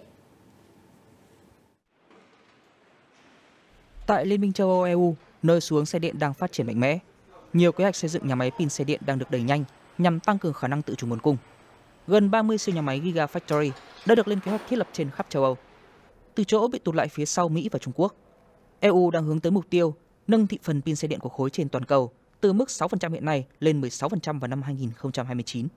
Tại 4.08 4.25
Liên 4.25 4.42
minh 4.42 4.54
châu 4.54 4.70
Âu 4.70 4.84
EU, 4.84 5.16
nơi 5.44 5.62
xu 5.62 5.75
hướng 5.75 5.86
xe 5.86 6.00
điện 6.00 6.20
đang 6.20 6.34
phát 6.34 6.51
triển 6.51 6.68
mạnh 6.68 6.80
mẽ, 6.80 7.00
nhiều 7.54 7.72
kế 7.72 7.84
hoạch 7.84 7.96
xây 7.96 8.10
dựng 8.10 8.28
nhà 8.28 8.36
máy 8.36 8.51
pin 8.60 8.70
xe 8.70 8.84
điện 8.84 9.01
đang 9.06 9.20
được 9.20 9.32
đẩy 9.32 9.42
nhanh 9.42 9.63
nhằm 9.98 10.20
tăng 10.20 10.38
cường 10.38 10.54
khả 10.54 10.68
năng 10.68 10.82
tự 10.82 10.96
chủ 10.96 11.08
nguồn 11.08 11.20
cung. 11.20 11.38
Gần 12.08 12.32
30 12.32 12.58
siêu 12.58 12.75
nhà 12.75 12.82
máy 12.82 13.00
Gigafactory 13.00 13.72
đã 14.06 14.16
được 14.16 14.28
lên 14.28 14.40
kế 14.40 14.51
hoạch 14.51 14.62
thiết 14.70 14.75
lập 14.75 14.88
trên 14.94 15.10
khắp 15.10 15.25
châu 15.30 15.44
Âu 15.44 15.58
từ 16.36 16.44
chỗ 16.44 16.68
bị 16.68 16.80
tụt 16.80 16.96
lại 16.96 17.08
phía 17.08 17.26
sau 17.26 17.50
Mỹ 17.50 17.70
và 17.72 17.80
Trung 17.80 17.94
Quốc. 17.98 18.16
EU 18.80 19.12
đang 19.12 19.24
hướng 19.24 19.40
tới 19.40 19.52
mục 19.52 19.66
tiêu 19.70 19.96
nâng 20.28 20.48
thị 20.48 20.60
phần 20.64 20.82
pin 20.82 20.96
xe 20.96 21.08
điện 21.08 21.20
của 21.20 21.30
khối 21.30 21.50
trên 21.50 21.70
toàn 21.70 21.86
cầu 21.86 22.12
từ 22.42 22.54
mức 22.54 22.68
6% 22.68 23.12
hiện 23.12 23.26
nay 23.26 23.46
lên 23.60 23.82
16% 23.82 24.40
vào 24.40 24.48
năm 24.48 24.62
2029. 24.62 25.68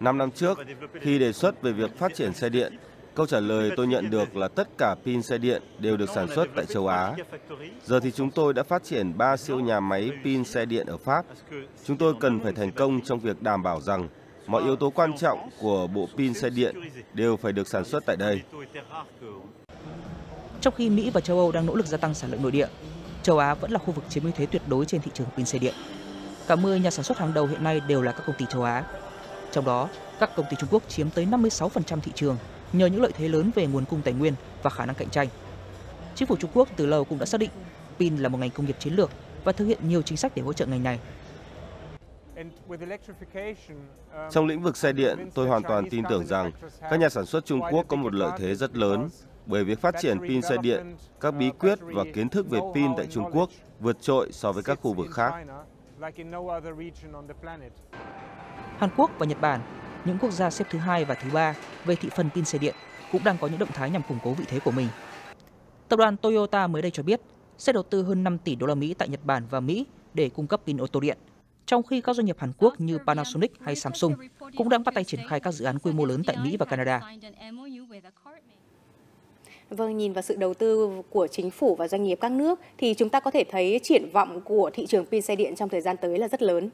Năm 0.00 0.18
năm 0.18 0.30
trước, 0.30 0.58
khi 1.00 1.18
đề 1.18 1.32
xuất 1.32 1.62
về 1.62 1.72
việc 1.72 1.98
phát 1.98 2.14
triển 2.14 2.34
xe 2.34 2.48
điện, 2.48 2.78
câu 3.14 3.26
trả 3.26 3.40
lời 3.40 3.70
tôi 3.76 3.86
nhận 3.86 4.10
được 4.10 4.36
là 4.36 4.48
tất 4.48 4.68
cả 4.78 4.94
pin 5.04 5.22
xe 5.22 5.38
điện 5.38 5.62
đều 5.78 5.96
được 5.96 6.10
sản 6.14 6.28
xuất 6.34 6.48
tại 6.56 6.66
châu 6.66 6.86
Á. 6.86 7.16
Giờ 7.84 8.00
thì 8.00 8.10
chúng 8.10 8.30
tôi 8.30 8.54
đã 8.54 8.62
phát 8.62 8.84
triển 8.84 9.18
3 9.18 9.36
siêu 9.36 9.60
nhà 9.60 9.80
máy 9.80 10.10
pin 10.24 10.44
xe 10.44 10.64
điện 10.64 10.86
ở 10.86 10.96
Pháp. 10.96 11.26
Chúng 11.84 11.96
tôi 11.96 12.14
cần 12.20 12.40
phải 12.40 12.52
thành 12.52 12.72
công 12.72 13.00
trong 13.04 13.18
việc 13.18 13.42
đảm 13.42 13.62
bảo 13.62 13.80
rằng 13.80 14.08
mọi 14.50 14.62
yếu 14.62 14.76
tố 14.76 14.90
quan 14.90 15.18
trọng 15.18 15.50
của 15.60 15.86
bộ 15.86 16.08
pin 16.16 16.34
xe 16.34 16.50
điện 16.50 16.76
đều 17.14 17.36
phải 17.36 17.52
được 17.52 17.68
sản 17.68 17.84
xuất 17.84 18.06
tại 18.06 18.16
đây. 18.16 18.40
Trong 20.60 20.74
khi 20.76 20.90
Mỹ 20.90 21.10
và 21.10 21.20
châu 21.20 21.38
Âu 21.38 21.52
đang 21.52 21.66
nỗ 21.66 21.74
lực 21.74 21.86
gia 21.86 21.96
tăng 21.96 22.14
sản 22.14 22.30
lượng 22.30 22.42
nội 22.42 22.52
địa, 22.52 22.68
châu 23.22 23.38
Á 23.38 23.54
vẫn 23.54 23.70
là 23.70 23.78
khu 23.78 23.92
vực 23.92 24.04
chiếm 24.08 24.22
ưu 24.24 24.32
thế 24.36 24.46
tuyệt 24.46 24.62
đối 24.66 24.86
trên 24.86 25.00
thị 25.00 25.10
trường 25.14 25.26
pin 25.36 25.46
xe 25.46 25.58
điện. 25.58 25.74
Cả 26.46 26.56
10 26.56 26.80
nhà 26.80 26.90
sản 26.90 27.04
xuất 27.04 27.18
hàng 27.18 27.34
đầu 27.34 27.46
hiện 27.46 27.64
nay 27.64 27.80
đều 27.80 28.02
là 28.02 28.12
các 28.12 28.22
công 28.26 28.36
ty 28.38 28.44
châu 28.50 28.62
Á. 28.62 28.84
Trong 29.52 29.64
đó, 29.64 29.88
các 30.20 30.30
công 30.36 30.46
ty 30.50 30.56
Trung 30.60 30.68
Quốc 30.72 30.82
chiếm 30.88 31.10
tới 31.10 31.26
56% 31.26 32.00
thị 32.00 32.12
trường 32.14 32.36
nhờ 32.72 32.86
những 32.86 33.02
lợi 33.02 33.12
thế 33.14 33.28
lớn 33.28 33.50
về 33.54 33.66
nguồn 33.66 33.84
cung 33.84 34.02
tài 34.02 34.14
nguyên 34.14 34.34
và 34.62 34.70
khả 34.70 34.86
năng 34.86 34.96
cạnh 34.96 35.10
tranh. 35.10 35.28
Chính 36.14 36.28
phủ 36.28 36.36
Trung 36.36 36.50
Quốc 36.54 36.68
từ 36.76 36.86
lâu 36.86 37.04
cũng 37.04 37.18
đã 37.18 37.26
xác 37.26 37.40
định 37.40 37.50
pin 37.98 38.16
là 38.16 38.28
một 38.28 38.38
ngành 38.38 38.50
công 38.50 38.66
nghiệp 38.66 38.76
chiến 38.78 38.94
lược 38.94 39.10
và 39.44 39.52
thực 39.52 39.64
hiện 39.64 39.88
nhiều 39.88 40.02
chính 40.02 40.16
sách 40.16 40.32
để 40.34 40.42
hỗ 40.42 40.52
trợ 40.52 40.66
ngành 40.66 40.82
này. 40.82 40.98
Trong 44.30 44.46
lĩnh 44.46 44.62
vực 44.62 44.76
xe 44.76 44.92
điện, 44.92 45.30
tôi 45.34 45.48
hoàn 45.48 45.62
toàn 45.62 45.90
tin 45.90 46.04
tưởng 46.08 46.26
rằng 46.26 46.50
các 46.90 47.00
nhà 47.00 47.08
sản 47.08 47.26
xuất 47.26 47.44
Trung 47.44 47.60
Quốc 47.70 47.84
có 47.88 47.96
một 47.96 48.14
lợi 48.14 48.30
thế 48.38 48.54
rất 48.54 48.76
lớn 48.76 49.08
bởi 49.46 49.64
việc 49.64 49.80
phát 49.80 49.94
triển 50.00 50.18
pin 50.18 50.42
xe 50.42 50.56
điện, 50.62 50.96
các 51.20 51.30
bí 51.30 51.50
quyết 51.50 51.78
và 51.82 52.04
kiến 52.14 52.28
thức 52.28 52.50
về 52.50 52.60
pin 52.74 52.90
tại 52.96 53.06
Trung 53.10 53.30
Quốc 53.32 53.50
vượt 53.80 54.02
trội 54.02 54.32
so 54.32 54.52
với 54.52 54.62
các 54.62 54.78
khu 54.82 54.94
vực 54.94 55.06
khác. 55.10 55.34
Hàn 58.78 58.90
Quốc 58.96 59.10
và 59.18 59.26
Nhật 59.26 59.40
Bản, 59.40 59.60
những 60.04 60.18
quốc 60.18 60.30
gia 60.30 60.50
xếp 60.50 60.64
thứ 60.70 60.78
hai 60.78 61.04
và 61.04 61.14
thứ 61.14 61.30
ba 61.32 61.54
về 61.84 61.94
thị 61.96 62.08
phần 62.16 62.30
pin 62.34 62.44
xe 62.44 62.58
điện, 62.58 62.74
cũng 63.12 63.24
đang 63.24 63.38
có 63.38 63.46
những 63.46 63.58
động 63.58 63.72
thái 63.74 63.90
nhằm 63.90 64.02
củng 64.08 64.18
cố 64.24 64.32
vị 64.32 64.44
thế 64.48 64.60
của 64.60 64.70
mình. 64.70 64.88
Tập 65.88 65.96
đoàn 65.96 66.16
Toyota 66.16 66.66
mới 66.66 66.82
đây 66.82 66.90
cho 66.90 67.02
biết 67.02 67.20
sẽ 67.58 67.72
đầu 67.72 67.82
tư 67.82 68.02
hơn 68.02 68.24
5 68.24 68.38
tỷ 68.38 68.54
đô 68.54 68.66
la 68.66 68.74
Mỹ 68.74 68.94
tại 68.94 69.08
Nhật 69.08 69.20
Bản 69.24 69.46
và 69.50 69.60
Mỹ 69.60 69.86
để 70.14 70.28
cung 70.28 70.46
cấp 70.46 70.60
pin 70.66 70.76
ô 70.76 70.86
tô 70.86 71.00
điện, 71.00 71.18
trong 71.70 71.82
khi 71.82 72.00
các 72.00 72.16
doanh 72.16 72.26
nghiệp 72.26 72.36
Hàn 72.38 72.52
Quốc 72.58 72.80
như 72.80 72.98
Panasonic 73.06 73.52
hay 73.60 73.76
Samsung 73.76 74.14
cũng 74.56 74.68
đang 74.68 74.84
bắt 74.84 74.94
tay 74.94 75.04
triển 75.04 75.20
khai 75.28 75.40
các 75.40 75.50
dự 75.50 75.64
án 75.64 75.78
quy 75.78 75.92
mô 75.92 76.04
lớn 76.04 76.22
tại 76.26 76.36
Mỹ 76.44 76.56
và 76.56 76.66
Canada. 76.66 77.00
Vâng, 79.70 79.96
nhìn 79.96 80.12
vào 80.12 80.22
sự 80.22 80.36
đầu 80.36 80.54
tư 80.54 81.02
của 81.10 81.26
chính 81.26 81.50
phủ 81.50 81.74
và 81.74 81.88
doanh 81.88 82.02
nghiệp 82.02 82.18
các 82.20 82.32
nước 82.32 82.60
thì 82.78 82.94
chúng 82.94 83.08
ta 83.08 83.20
có 83.20 83.30
thể 83.30 83.44
thấy 83.50 83.80
triển 83.82 84.10
vọng 84.12 84.40
của 84.40 84.70
thị 84.74 84.86
trường 84.86 85.06
pin 85.06 85.22
xe 85.22 85.36
điện 85.36 85.54
trong 85.56 85.68
thời 85.68 85.80
gian 85.80 85.96
tới 85.96 86.18
là 86.18 86.28
rất 86.28 86.42
lớn. 86.42 86.70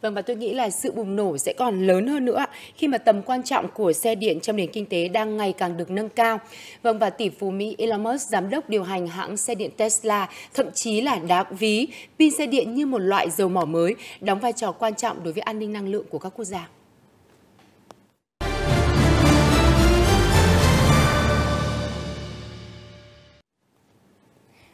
Vâng 0.00 0.14
và 0.14 0.22
tôi 0.22 0.36
nghĩ 0.36 0.54
là 0.54 0.70
sự 0.70 0.92
bùng 0.92 1.16
nổ 1.16 1.38
sẽ 1.38 1.52
còn 1.52 1.86
lớn 1.86 2.06
hơn 2.06 2.24
nữa 2.24 2.44
khi 2.76 2.88
mà 2.88 2.98
tầm 2.98 3.22
quan 3.22 3.42
trọng 3.42 3.68
của 3.68 3.92
xe 3.92 4.14
điện 4.14 4.40
trong 4.40 4.56
nền 4.56 4.70
kinh 4.72 4.86
tế 4.86 5.08
đang 5.08 5.36
ngày 5.36 5.52
càng 5.52 5.76
được 5.76 5.90
nâng 5.90 6.08
cao. 6.08 6.40
Vâng 6.82 6.98
và 6.98 7.10
tỷ 7.10 7.28
phú 7.28 7.50
Mỹ 7.50 7.74
Elon 7.78 8.02
Musk, 8.02 8.28
giám 8.28 8.50
đốc 8.50 8.68
điều 8.68 8.82
hành 8.82 9.06
hãng 9.06 9.36
xe 9.36 9.54
điện 9.54 9.70
Tesla, 9.76 10.28
thậm 10.54 10.66
chí 10.74 11.00
là 11.00 11.18
đá 11.28 11.44
ví 11.50 11.88
pin 12.18 12.30
xe 12.30 12.46
điện 12.46 12.74
như 12.74 12.86
một 12.86 12.98
loại 12.98 13.30
dầu 13.30 13.48
mỏ 13.48 13.64
mới, 13.64 13.94
đóng 14.20 14.40
vai 14.40 14.52
trò 14.52 14.72
quan 14.72 14.94
trọng 14.94 15.24
đối 15.24 15.32
với 15.32 15.42
an 15.42 15.58
ninh 15.58 15.72
năng 15.72 15.88
lượng 15.88 16.04
của 16.10 16.18
các 16.18 16.32
quốc 16.36 16.44
gia. 16.44 16.68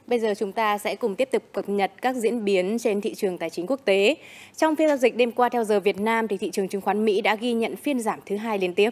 Bây 0.07 0.19
giờ 0.19 0.35
chúng 0.39 0.53
ta 0.53 0.79
sẽ 0.79 0.97
cùng 0.97 1.15
tiếp 1.15 1.29
tục 1.33 1.43
cập 1.53 1.69
nhật 1.69 1.93
các 2.03 2.17
diễn 2.17 2.45
biến 2.45 2.77
trên 2.81 3.01
thị 3.01 3.15
trường 3.15 3.39
tài 3.39 3.51
chính 3.51 3.67
quốc 3.67 3.81
tế. 3.85 4.15
Trong 4.57 4.77
phiên 4.77 4.89
giao 4.89 4.97
dịch 4.97 5.17
đêm 5.17 5.33
qua 5.33 5.49
theo 5.49 5.65
giờ 5.65 5.81
Việt 5.81 6.01
Nam 6.01 6.29
thì 6.29 6.37
thị 6.37 6.51
trường 6.53 6.69
chứng 6.69 6.81
khoán 6.81 7.05
Mỹ 7.05 7.21
đã 7.21 7.35
ghi 7.35 7.53
nhận 7.53 7.77
phiên 7.77 8.01
giảm 8.01 8.21
thứ 8.27 8.37
hai 8.37 8.59
liên 8.59 8.75
tiếp. 8.75 8.91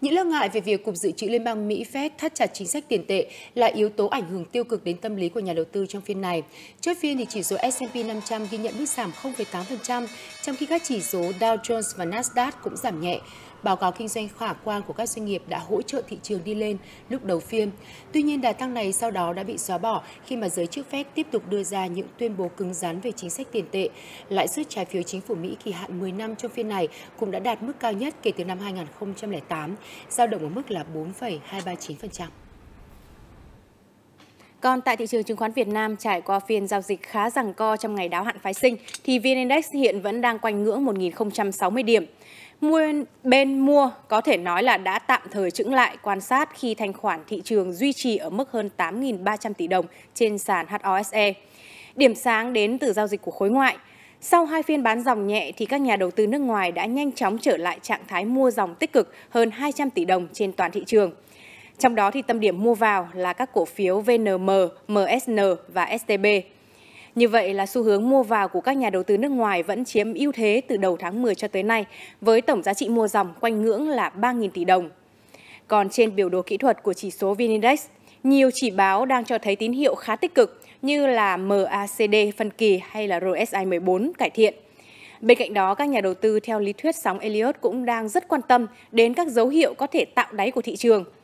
Những 0.00 0.14
lo 0.14 0.24
ngại 0.24 0.48
về 0.48 0.60
việc 0.60 0.84
Cục 0.84 0.96
Dự 0.96 1.10
trữ 1.10 1.26
Liên 1.26 1.44
bang 1.44 1.68
Mỹ 1.68 1.84
Fed 1.92 2.10
thắt 2.18 2.34
chặt 2.34 2.50
chính 2.52 2.66
sách 2.66 2.84
tiền 2.88 3.04
tệ 3.06 3.26
là 3.54 3.66
yếu 3.66 3.88
tố 3.88 4.06
ảnh 4.06 4.30
hưởng 4.30 4.44
tiêu 4.44 4.64
cực 4.64 4.84
đến 4.84 4.96
tâm 4.96 5.16
lý 5.16 5.28
của 5.28 5.40
nhà 5.40 5.52
đầu 5.52 5.64
tư 5.64 5.86
trong 5.88 6.02
phiên 6.02 6.20
này. 6.20 6.42
Chốt 6.80 6.96
phiên 7.00 7.18
thì 7.18 7.26
chỉ 7.28 7.42
số 7.42 7.56
S&P 7.72 8.06
500 8.06 8.46
ghi 8.50 8.58
nhận 8.58 8.74
mức 8.78 8.88
giảm 8.88 9.12
0,8%, 9.22 10.06
trong 10.42 10.56
khi 10.56 10.66
các 10.66 10.82
chỉ 10.84 11.00
số 11.00 11.20
Dow 11.20 11.56
Jones 11.56 11.96
và 11.96 12.04
Nasdaq 12.04 12.52
cũng 12.62 12.76
giảm 12.76 13.00
nhẹ. 13.00 13.20
Báo 13.62 13.76
cáo 13.76 13.92
kinh 13.92 14.08
doanh 14.08 14.28
khả 14.38 14.52
quan 14.52 14.82
của 14.86 14.92
các 14.92 15.08
doanh 15.08 15.26
nghiệp 15.26 15.42
đã 15.48 15.58
hỗ 15.58 15.82
trợ 15.82 16.02
thị 16.08 16.18
trường 16.22 16.40
đi 16.44 16.54
lên 16.54 16.76
lúc 17.08 17.24
đầu 17.24 17.40
phiên. 17.40 17.70
Tuy 18.12 18.22
nhiên, 18.22 18.40
đà 18.40 18.52
tăng 18.52 18.74
này 18.74 18.92
sau 18.92 19.10
đó 19.10 19.32
đã 19.32 19.42
bị 19.42 19.58
xóa 19.58 19.78
bỏ 19.78 20.02
khi 20.26 20.36
mà 20.36 20.48
giới 20.48 20.66
chức 20.66 20.86
Fed 20.90 21.04
tiếp 21.14 21.26
tục 21.30 21.42
đưa 21.48 21.64
ra 21.64 21.86
những 21.86 22.06
tuyên 22.18 22.36
bố 22.36 22.48
cứng 22.48 22.74
rắn 22.74 23.00
về 23.00 23.12
chính 23.12 23.30
sách 23.30 23.46
tiền 23.52 23.64
tệ. 23.70 23.88
Lãi 24.28 24.48
suất 24.48 24.66
trái 24.68 24.84
phiếu 24.84 25.02
chính 25.02 25.20
phủ 25.20 25.34
Mỹ 25.34 25.56
kỳ 25.64 25.72
hạn 25.72 26.00
10 26.00 26.12
năm 26.12 26.36
trong 26.36 26.50
phiên 26.50 26.68
này 26.68 26.88
cũng 27.18 27.30
đã 27.30 27.38
đạt 27.38 27.62
mức 27.62 27.72
cao 27.80 27.92
nhất 27.92 28.14
kể 28.22 28.32
từ 28.36 28.44
năm 28.44 28.58
2008, 28.58 29.76
dao 30.08 30.26
động 30.26 30.42
ở 30.42 30.48
mức 30.48 30.70
là 30.70 30.84
4,239%. 31.20 32.26
Còn 34.62 34.80
tại 34.80 34.96
thị 34.96 35.06
trường 35.06 35.24
chứng 35.24 35.36
khoán 35.36 35.52
Việt 35.52 35.68
Nam 35.68 35.96
trải 35.96 36.20
qua 36.20 36.40
phiên 36.40 36.66
giao 36.66 36.80
dịch 36.80 37.02
khá 37.02 37.30
rằng 37.30 37.54
co 37.54 37.76
trong 37.76 37.94
ngày 37.94 38.08
đáo 38.08 38.24
hạn 38.24 38.38
phái 38.42 38.54
sinh 38.54 38.76
thì 39.04 39.18
VN 39.18 39.24
Index 39.24 39.72
hiện 39.72 40.00
vẫn 40.00 40.20
đang 40.20 40.38
quanh 40.38 40.62
ngưỡng 40.62 40.84
1060 40.84 41.82
điểm. 41.82 42.06
Mua 42.62 42.80
bên 43.24 43.58
mua 43.58 43.90
có 44.08 44.20
thể 44.20 44.36
nói 44.36 44.62
là 44.62 44.76
đã 44.76 44.98
tạm 44.98 45.22
thời 45.30 45.50
chững 45.50 45.74
lại 45.74 45.96
quan 46.02 46.20
sát 46.20 46.48
khi 46.54 46.74
thanh 46.74 46.92
khoản 46.92 47.20
thị 47.28 47.42
trường 47.44 47.72
duy 47.72 47.92
trì 47.92 48.16
ở 48.16 48.30
mức 48.30 48.50
hơn 48.50 48.70
8.300 48.76 49.52
tỷ 49.54 49.66
đồng 49.66 49.86
trên 50.14 50.38
sàn 50.38 50.66
HOSE. 50.82 51.32
Điểm 51.96 52.14
sáng 52.14 52.52
đến 52.52 52.78
từ 52.78 52.92
giao 52.92 53.06
dịch 53.06 53.22
của 53.22 53.30
khối 53.30 53.50
ngoại. 53.50 53.76
Sau 54.20 54.44
hai 54.44 54.62
phiên 54.62 54.82
bán 54.82 55.02
dòng 55.02 55.26
nhẹ 55.26 55.52
thì 55.56 55.66
các 55.66 55.80
nhà 55.80 55.96
đầu 55.96 56.10
tư 56.10 56.26
nước 56.26 56.38
ngoài 56.38 56.72
đã 56.72 56.86
nhanh 56.86 57.12
chóng 57.12 57.38
trở 57.38 57.56
lại 57.56 57.78
trạng 57.82 58.00
thái 58.08 58.24
mua 58.24 58.50
dòng 58.50 58.74
tích 58.74 58.92
cực 58.92 59.14
hơn 59.30 59.50
200 59.50 59.90
tỷ 59.90 60.04
đồng 60.04 60.28
trên 60.32 60.52
toàn 60.52 60.70
thị 60.70 60.82
trường. 60.86 61.12
Trong 61.78 61.94
đó 61.94 62.10
thì 62.10 62.22
tâm 62.22 62.40
điểm 62.40 62.62
mua 62.62 62.74
vào 62.74 63.08
là 63.12 63.32
các 63.32 63.50
cổ 63.52 63.64
phiếu 63.64 64.00
VNM, 64.00 64.50
MSN 64.88 65.38
và 65.68 65.98
STB. 65.98 66.26
Như 67.14 67.28
vậy 67.28 67.54
là 67.54 67.66
xu 67.66 67.82
hướng 67.82 68.08
mua 68.08 68.22
vào 68.22 68.48
của 68.48 68.60
các 68.60 68.72
nhà 68.72 68.90
đầu 68.90 69.02
tư 69.02 69.16
nước 69.16 69.28
ngoài 69.28 69.62
vẫn 69.62 69.84
chiếm 69.84 70.14
ưu 70.14 70.32
thế 70.32 70.62
từ 70.68 70.76
đầu 70.76 70.96
tháng 70.96 71.22
10 71.22 71.34
cho 71.34 71.48
tới 71.48 71.62
nay, 71.62 71.84
với 72.20 72.40
tổng 72.40 72.62
giá 72.62 72.74
trị 72.74 72.88
mua 72.88 73.08
dòng 73.08 73.34
quanh 73.40 73.62
ngưỡng 73.62 73.88
là 73.88 74.12
3.000 74.20 74.50
tỷ 74.50 74.64
đồng. 74.64 74.90
Còn 75.68 75.88
trên 75.88 76.16
biểu 76.16 76.28
đồ 76.28 76.42
kỹ 76.42 76.56
thuật 76.56 76.82
của 76.82 76.92
chỉ 76.92 77.10
số 77.10 77.34
VN 77.34 77.38
Index, 77.38 77.86
nhiều 78.22 78.50
chỉ 78.54 78.70
báo 78.70 79.06
đang 79.06 79.24
cho 79.24 79.38
thấy 79.38 79.56
tín 79.56 79.72
hiệu 79.72 79.94
khá 79.94 80.16
tích 80.16 80.34
cực 80.34 80.62
như 80.82 81.06
là 81.06 81.36
MACD 81.36 82.14
phân 82.36 82.50
kỳ 82.50 82.80
hay 82.82 83.08
là 83.08 83.20
RSI 83.20 83.64
14 83.64 84.12
cải 84.18 84.30
thiện. 84.30 84.54
Bên 85.20 85.38
cạnh 85.38 85.54
đó, 85.54 85.74
các 85.74 85.88
nhà 85.88 86.00
đầu 86.00 86.14
tư 86.14 86.40
theo 86.40 86.60
lý 86.60 86.72
thuyết 86.72 86.96
sóng 86.96 87.18
Elliott 87.18 87.60
cũng 87.60 87.84
đang 87.84 88.08
rất 88.08 88.28
quan 88.28 88.40
tâm 88.48 88.66
đến 88.92 89.14
các 89.14 89.28
dấu 89.28 89.48
hiệu 89.48 89.74
có 89.74 89.86
thể 89.86 90.04
tạo 90.04 90.32
đáy 90.32 90.50
của 90.50 90.62
thị 90.62 90.76
trường– 90.76 91.04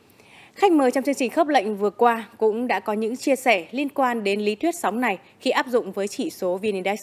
Khách 0.58 0.72
mời 0.72 0.90
trong 0.90 1.04
chương 1.04 1.14
trình 1.14 1.30
khớp 1.30 1.48
lệnh 1.48 1.76
vừa 1.76 1.90
qua 1.90 2.28
cũng 2.38 2.66
đã 2.66 2.80
có 2.80 2.92
những 2.92 3.16
chia 3.16 3.36
sẻ 3.36 3.68
liên 3.70 3.88
quan 3.88 4.24
đến 4.24 4.40
lý 4.40 4.54
thuyết 4.54 4.74
sóng 4.74 5.00
này 5.00 5.18
khi 5.40 5.50
áp 5.50 5.66
dụng 5.66 5.92
với 5.92 6.08
chỉ 6.08 6.30
số 6.30 6.56
VN 6.56 6.62
Index. 6.62 7.00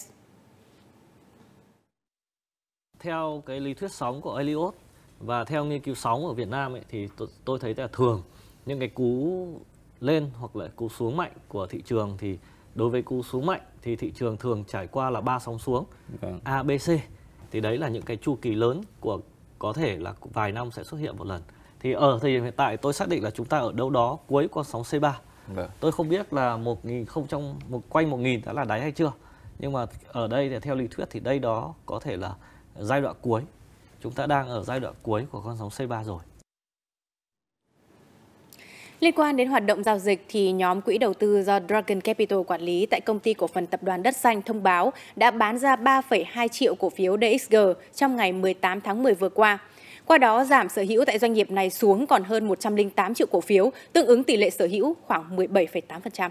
Theo 2.99 3.43
cái 3.45 3.59
lý 3.59 3.73
thuyết 3.73 3.91
sóng 3.91 4.21
của 4.21 4.35
Elliott 4.35 4.75
và 5.19 5.43
theo 5.43 5.65
nghiên 5.65 5.81
cứu 5.81 5.95
sóng 5.95 6.27
ở 6.27 6.33
Việt 6.33 6.47
Nam 6.47 6.73
ấy, 6.73 6.81
thì 6.89 7.07
tôi 7.45 7.59
thấy 7.59 7.75
là 7.77 7.87
thường 7.87 8.23
những 8.65 8.79
cái 8.79 8.89
cú 8.89 9.47
lên 9.99 10.29
hoặc 10.39 10.55
là 10.55 10.67
cú 10.75 10.89
xuống 10.89 11.17
mạnh 11.17 11.31
của 11.47 11.67
thị 11.67 11.81
trường 11.85 12.17
thì 12.19 12.37
đối 12.75 12.89
với 12.89 13.01
cú 13.01 13.23
xuống 13.23 13.45
mạnh 13.45 13.61
thì 13.81 13.95
thị 13.95 14.11
trường 14.15 14.37
thường 14.37 14.63
trải 14.67 14.87
qua 14.87 15.09
là 15.09 15.21
ba 15.21 15.39
sóng 15.39 15.59
xuống 15.59 15.85
vâng. 16.21 16.39
A, 16.43 16.63
B, 16.63 16.71
C 16.85 16.89
thì 17.51 17.59
đấy 17.59 17.77
là 17.77 17.87
những 17.87 18.03
cái 18.03 18.17
chu 18.17 18.37
kỳ 18.41 18.55
lớn 18.55 18.81
của 18.99 19.19
có 19.59 19.73
thể 19.73 19.97
là 19.97 20.13
vài 20.33 20.51
năm 20.51 20.71
sẽ 20.71 20.83
xuất 20.83 20.97
hiện 20.97 21.17
một 21.17 21.27
lần 21.27 21.41
thì 21.86 21.93
ở 21.93 22.19
thời 22.21 22.32
điểm 22.32 22.43
hiện 22.43 22.54
tại 22.56 22.78
tôi 22.78 22.93
xác 22.93 23.08
định 23.08 23.24
là 23.24 23.32
chúng 23.32 23.45
ta 23.45 23.58
ở 23.58 23.71
đâu 23.71 23.89
đó 23.89 24.17
cuối 24.28 24.48
con 24.52 24.65
sóng 24.65 24.82
C3. 24.82 25.12
Vâng. 25.48 25.69
Tôi 25.80 25.91
không 25.91 26.10
biết 26.10 26.34
là 26.34 26.58
một 26.58 26.86
nghìn 26.86 27.06
không 27.06 27.28
trong 27.28 27.60
một 27.69 27.82
quanh 27.89 28.10
một 28.10 28.17
nghìn 28.17 28.41
đã 28.45 28.54
là 28.54 28.63
đáy 28.63 28.82
hay 28.82 28.91
chưa. 28.91 29.12
Nhưng 29.60 29.71
mà 29.71 29.86
ở 30.08 30.28
đây 30.28 30.50
thì 30.50 30.60
theo 30.60 30.76
lý 30.76 30.88
thuyết 30.88 31.06
thì 31.10 31.19
đây 31.19 31.39
đó 31.39 31.74
có 31.86 32.00
thể 32.00 32.17
là 32.17 32.34
giai 32.80 33.02
đoạn 33.02 33.15
cuối. 33.21 33.41
Chúng 34.02 34.12
ta 34.12 34.26
đang 34.26 34.48
ở 34.48 34.63
giai 34.63 34.80
đoạn 34.80 34.93
cuối 35.04 35.26
của 35.32 35.41
con 35.41 35.58
sóng 35.60 35.69
C3 35.69 36.04
rồi. 36.04 36.19
Liên 39.00 39.13
quan 39.15 39.38
đến 39.38 39.50
hoạt 39.50 39.65
động 39.65 39.84
giao 39.84 40.00
dịch 40.00 40.26
thì 40.30 40.52
nhóm 40.52 40.82
quỹ 40.82 40.98
đầu 40.98 41.13
tư 41.13 41.43
do 41.43 41.60
Dragon 41.67 42.02
Capital 42.02 42.39
quản 42.48 42.62
lý 42.62 42.86
tại 42.86 43.02
công 43.02 43.19
ty 43.19 43.34
cổ 43.34 43.48
phần 43.48 43.67
tập 43.67 43.84
đoàn 43.84 44.04
Đất 44.04 44.15
Xanh 44.15 44.41
thông 44.41 44.63
báo 44.63 44.93
đã 45.15 45.32
bán 45.32 45.58
ra 45.58 45.76
3,2 45.76 46.48
triệu 46.48 46.76
cổ 46.76 46.89
phiếu 46.89 47.17
DXG 47.17 47.56
trong 47.95 48.15
ngày 48.15 48.32
18 48.32 48.82
tháng 48.82 49.04
10 49.04 49.13
vừa 49.13 49.30
qua. 49.30 49.60
Qua 50.05 50.17
đó 50.17 50.43
giảm 50.43 50.69
sở 50.69 50.85
hữu 50.89 51.05
tại 51.05 51.19
doanh 51.19 51.33
nghiệp 51.33 51.51
này 51.51 51.69
xuống 51.69 52.07
còn 52.07 52.23
hơn 52.23 52.47
108 52.47 53.13
triệu 53.13 53.27
cổ 53.27 53.41
phiếu, 53.41 53.71
tương 53.93 54.07
ứng 54.07 54.23
tỷ 54.23 54.37
lệ 54.37 54.49
sở 54.49 54.67
hữu 54.67 54.95
khoảng 55.05 55.37
17,8%. 55.37 56.29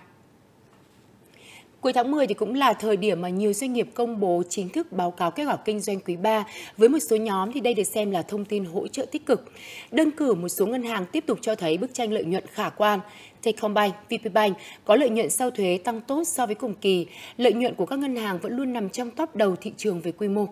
Cuối 1.81 1.93
tháng 1.93 2.11
10 2.11 2.27
thì 2.27 2.35
cũng 2.35 2.55
là 2.55 2.73
thời 2.73 2.97
điểm 2.97 3.21
mà 3.21 3.29
nhiều 3.29 3.53
doanh 3.53 3.73
nghiệp 3.73 3.89
công 3.95 4.21
bố 4.21 4.43
chính 4.49 4.69
thức 4.69 4.93
báo 4.93 5.11
cáo 5.11 5.31
kết 5.31 5.45
quả 5.45 5.57
kinh 5.57 5.81
doanh 5.81 6.01
quý 6.01 6.17
3. 6.17 6.45
Với 6.77 6.89
một 6.89 6.99
số 6.99 7.17
nhóm 7.17 7.53
thì 7.53 7.61
đây 7.61 7.75
được 7.75 7.85
xem 7.85 8.11
là 8.11 8.23
thông 8.23 8.45
tin 8.45 8.65
hỗ 8.65 8.89
trợ 8.89 9.07
tích 9.11 9.27
cực. 9.27 9.53
Đơn 9.91 10.11
cử 10.11 10.35
một 10.35 10.49
số 10.49 10.67
ngân 10.67 10.83
hàng 10.83 11.07
tiếp 11.13 11.25
tục 11.27 11.39
cho 11.43 11.55
thấy 11.55 11.79
bức 11.79 11.95
tranh 11.95 12.13
lợi 12.13 12.25
nhuận 12.25 12.45
khả 12.47 12.69
quan. 12.69 13.01
Techcombank, 13.43 13.95
VPBank 14.11 14.57
có 14.85 14.97
lợi 14.97 15.11
nhuận 15.11 15.31
sau 15.31 15.51
thuế 15.51 15.79
tăng 15.85 16.01
tốt 16.01 16.25
so 16.27 16.47
với 16.47 16.55
cùng 16.55 16.75
kỳ. 16.75 17.07
Lợi 17.37 17.53
nhuận 17.53 17.75
của 17.75 17.87
các 17.87 17.99
ngân 17.99 18.17
hàng 18.17 18.39
vẫn 18.39 18.57
luôn 18.57 18.73
nằm 18.73 18.89
trong 18.89 19.11
top 19.11 19.37
đầu 19.37 19.57
thị 19.57 19.73
trường 19.77 20.01
về 20.01 20.13
quy 20.13 20.29
mô. 20.29 20.47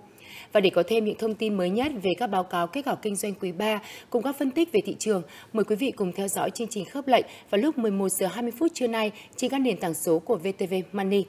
Và 0.53 0.61
để 0.61 0.71
có 0.71 0.83
thêm 0.87 1.05
những 1.05 1.19
thông 1.19 1.35
tin 1.35 1.55
mới 1.55 1.71
nhất 1.71 1.93
về 2.03 2.11
các 2.19 2.27
báo 2.27 2.45
cáo 2.45 2.67
kết 2.67 2.83
quả 2.85 2.95
kinh 2.95 3.17
doanh 3.17 3.35
quý 3.35 3.53
3 3.53 3.81
cùng 4.11 4.23
các 4.23 4.37
phân 4.38 4.51
tích 4.51 4.73
về 4.73 4.81
thị 4.87 4.97
trường, 4.99 5.23
mời 5.53 5.65
quý 5.65 5.77
vị 5.77 5.91
cùng 5.91 6.12
theo 6.12 6.29
dõi 6.29 6.51
chương 6.51 6.69
trình 6.69 6.85
khớp 6.85 7.09
lệnh 7.09 7.25
vào 7.51 7.61
lúc 7.61 7.79
11 7.79 8.09
giờ 8.09 8.27
20 8.27 8.53
phút 8.59 8.71
trưa 8.75 8.87
nay 8.87 9.12
trên 9.37 9.51
các 9.51 9.59
nền 9.59 9.77
tảng 9.77 9.95
số 9.95 10.19
của 10.19 10.37
VTV 10.37 10.75
Money. 10.93 11.25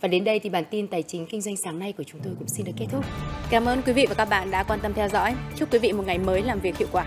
Và 0.00 0.08
đến 0.08 0.24
đây 0.24 0.38
thì 0.38 0.50
bản 0.50 0.64
tin 0.70 0.86
tài 0.86 1.02
chính 1.02 1.26
kinh 1.26 1.40
doanh 1.40 1.56
sáng 1.56 1.78
nay 1.78 1.92
của 1.92 2.04
chúng 2.04 2.20
tôi 2.24 2.34
cũng 2.38 2.48
xin 2.48 2.66
được 2.66 2.72
kết 2.76 2.86
thúc. 2.92 3.04
Cảm 3.50 3.64
ơn 3.64 3.82
quý 3.86 3.92
vị 3.92 4.06
và 4.08 4.14
các 4.14 4.24
bạn 4.24 4.50
đã 4.50 4.62
quan 4.62 4.80
tâm 4.82 4.92
theo 4.94 5.08
dõi. 5.08 5.34
Chúc 5.56 5.72
quý 5.72 5.78
vị 5.78 5.92
một 5.92 6.06
ngày 6.06 6.18
mới 6.18 6.42
làm 6.42 6.60
việc 6.60 6.76
hiệu 6.76 6.88
quả. 6.92 7.06